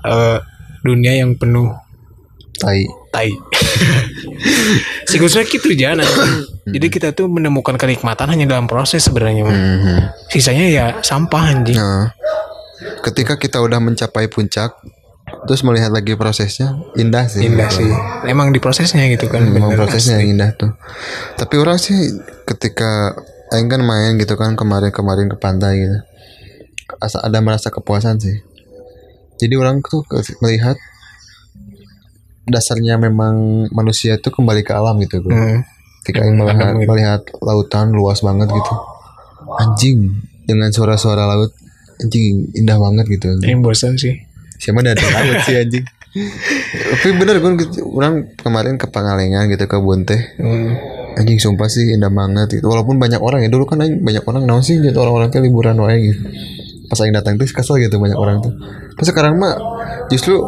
[0.04, 0.38] eh,
[0.80, 1.72] dunia yang penuh
[2.54, 2.86] Tai.
[3.10, 3.28] tai
[5.04, 6.06] siklusnya gitu jangan
[6.66, 9.54] jadi kita tuh menemukan kenikmatan hanya dalam proses sebenarnya Mang.
[9.54, 9.98] Mhm.
[10.30, 12.14] sisanya ya sampah anjing Nah,
[13.02, 14.72] ketika kita udah mencapai puncak,
[15.44, 17.44] terus melihat lagi prosesnya, indah sih.
[17.44, 17.90] indah sih
[18.24, 19.84] emang di prosesnya gitu kan Memang bener.
[19.84, 20.72] prosesnya yang indah tuh.
[21.34, 21.96] Tapi orang sih
[22.44, 23.12] ketika
[23.52, 25.98] Aing kan main gitu kan kemarin-kemarin ke pantai gitu.
[26.96, 28.40] Asa ada merasa kepuasan sih.
[29.38, 30.78] Jadi orang tuh ke- melihat
[32.44, 35.32] dasarnya memang manusia itu kembali ke alam gitu bro.
[35.32, 35.60] Hmm.
[36.04, 38.74] Ketika Aing melihat, melihat lautan luas banget gitu.
[39.56, 40.12] Anjing
[40.44, 41.56] dengan suara-suara laut
[41.96, 43.40] anjing indah banget gitu.
[43.40, 44.12] Aing bosan sih
[44.60, 45.84] Siapa dari laut sih anjing.
[46.94, 47.52] Tapi bener gue
[47.90, 50.36] orang kemarin ke Pangalengan gitu ke Bunte.
[50.36, 50.76] Hmm.
[51.16, 52.68] Anjing sumpah sih indah banget gitu.
[52.68, 56.12] Walaupun banyak orang ya dulu kan banyak orang naon sih gitu orang-orang tuh liburan wae
[56.12, 56.22] gitu.
[56.94, 58.54] Pas aing datang tuh kesel gitu banyak orang tuh.
[58.94, 59.58] Tapi sekarang mah
[60.06, 60.38] justru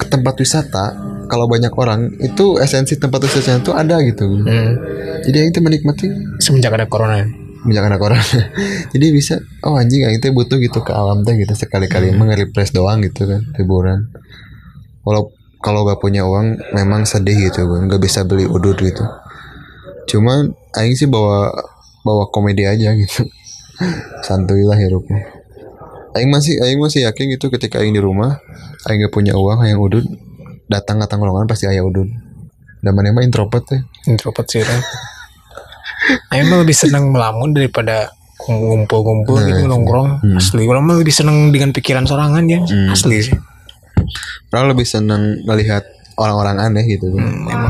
[0.00, 0.96] ke tempat wisata
[1.28, 4.24] kalau banyak orang itu esensi tempat wisata itu ada gitu.
[4.24, 4.80] Hmm.
[5.28, 6.08] Jadi aing tuh menikmati
[6.40, 7.20] semenjak ada corona
[7.60, 8.24] banyak anak orang.
[8.92, 9.36] Jadi bisa
[9.68, 13.28] oh anjing aing teh butuh gitu ke alam teh gitu sekali-kali emang refresh doang gitu
[13.28, 14.08] kan liburan.
[15.04, 19.04] Walau kalau gak punya uang memang sedih gitu kan gak bisa beli udut gitu.
[20.08, 20.48] Cuma
[20.80, 21.52] aing sih bawa
[22.00, 23.28] bawa komedi aja gitu.
[24.26, 25.39] Santuy lah hirupnya.
[26.10, 28.42] Aing masih aing masih yakin gitu ketika aing di rumah
[28.88, 30.02] aing gak punya uang yang udut
[30.66, 32.06] datang ke tongkrongan pasti aya udut.
[32.80, 33.80] Dan mana mah introvert teh.
[34.08, 34.80] introvert sih kan
[36.32, 38.08] Aing mah lebih senang melamun daripada
[38.40, 43.36] ngumpul-ngumpul gitu nongkrong asli orang mah lebih senang dengan pikiran sorangan ya asli sih
[44.50, 45.86] Orang lebih senang melihat
[46.18, 47.14] orang-orang aneh gitu.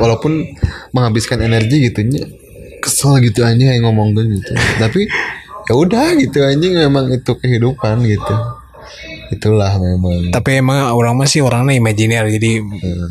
[0.01, 0.49] Walaupun
[0.97, 2.25] menghabiskan energi gitu nya
[2.81, 4.57] kesel gitu aja yang ngomongin gitu.
[4.83, 5.05] Tapi
[5.71, 8.35] ya udah gitu anjing memang itu kehidupan gitu.
[9.31, 10.35] Itulah memang.
[10.35, 12.59] tapi emang orang masih orangnya imajiner jadi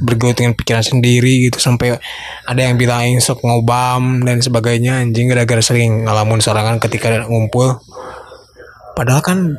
[0.02, 1.96] bergelut dengan pikiran sendiri gitu sampai
[2.44, 7.80] ada yang bilang aing sok ngobam dan sebagainya anjing gara-gara sering ngalamun sorangan ketika ngumpul
[8.92, 9.56] padahal kan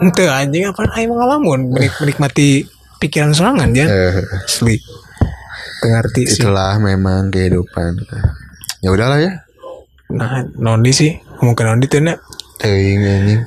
[0.00, 2.64] ente anjing apa aing ngalamun menik- menikmati
[2.96, 4.80] pikiran sorangan ya Eh, asli
[5.80, 8.00] Tengerti sih itulah memang kehidupan.
[8.80, 9.32] Ya udahlah ya.
[10.08, 12.24] nah nondi sih ke nondi tuh nak
[12.60, 13.42] Teuing anjing.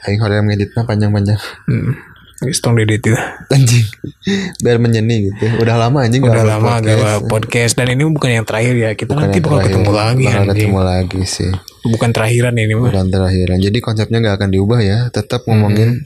[0.00, 1.36] Aing hoream ngeditna panjang-panjang.
[1.66, 1.92] hmm.
[2.40, 3.12] Geus tong didit itu.
[3.52, 3.84] Anjing.
[4.58, 5.44] Biar menyeni gitu.
[5.60, 6.96] Udah lama anjing Udah lama podcast.
[6.96, 8.90] gak podcast dan ini bukan yang terakhir ya.
[8.94, 9.68] Kita Bukan nanti bakal terakhir.
[9.76, 10.48] ketemu lagi Bakal anjing.
[10.56, 11.50] ketemu lagi sih.
[11.82, 12.88] Bukan terakhiran ini mah.
[12.88, 16.04] bukan terakhiran jadi konsepnya nggak akan diubah ya tetap ngomongin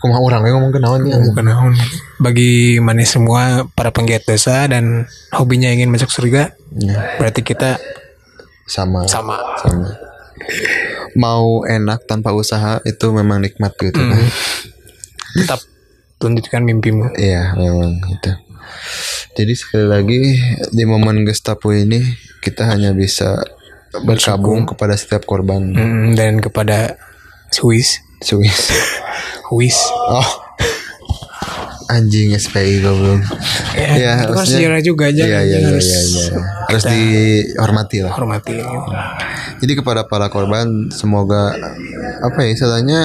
[0.00, 1.72] kumaha orang yang ngomong kenawan ya Bukan naon.
[2.16, 7.80] Bagi mana semua para penggiat dosa dan hobinya ingin masuk surga, Ya, berarti kita
[8.64, 9.36] sama sama.
[9.56, 9.88] sama
[11.18, 13.98] mau enak tanpa usaha itu memang nikmat gitu.
[13.98, 15.46] Kan Hmm.
[15.46, 15.60] Tetap
[16.20, 17.14] lanjutkan mimpimu.
[17.16, 18.34] iya memang gitu
[19.38, 20.20] jadi sekali lagi
[20.74, 22.02] di momen Gestapo ini
[22.42, 23.38] kita hanya bisa
[24.02, 25.74] berkabung kepada setiap korban.
[25.74, 26.98] Hmm, dan kepada
[27.50, 28.70] Swiss, Swiss.
[29.50, 29.78] Swiss.
[30.10, 30.49] oh
[31.90, 33.20] anjing SPI goblok
[33.70, 35.22] Ya, Iya, itu kan sejarah juga aja.
[35.22, 36.40] iya iya iya harus iya iya.
[36.66, 38.54] harus dihormati lah hormati.
[39.60, 41.52] Jadi kepada para korban semoga
[42.20, 43.00] apa ya istilahnya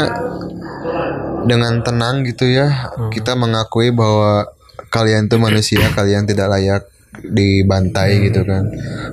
[1.44, 4.50] dengan tenang gitu ya kita mengakui bahwa
[4.90, 6.84] kalian tuh manusia kalian tidak layak
[7.24, 8.68] dibantai gitu kan.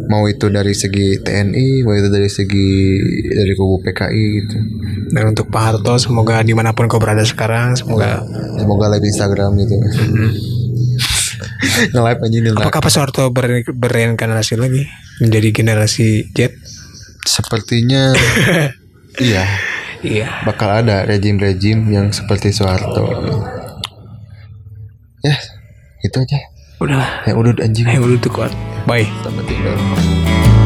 [0.08, 2.68] Mau itu dari segi TNI mau itu dari segi
[3.30, 4.56] dari kubu PKI gitu.
[5.12, 8.24] Dan untuk Pak Harto, semoga di mana pun kau berada sekarang, semoga
[8.58, 9.74] semoga live Instagram gitu.
[11.92, 14.82] Nge-live aja nih Apakah Pak Soeharto ber- bereinkarnasi lagi?
[15.22, 16.50] Menjadi generasi Z?
[17.22, 18.10] sepertinya
[19.22, 19.46] iya.
[20.02, 20.42] Iya.
[20.42, 23.06] bakal ada rejim-rejim yang seperti Soeharto.
[25.22, 25.38] Ya
[26.02, 26.38] itu aja
[26.82, 27.10] Udahlah.
[27.30, 28.52] yang udah anjing dulu tuh kuat.
[28.90, 29.06] Bye.
[29.22, 30.61] Selamat tinggal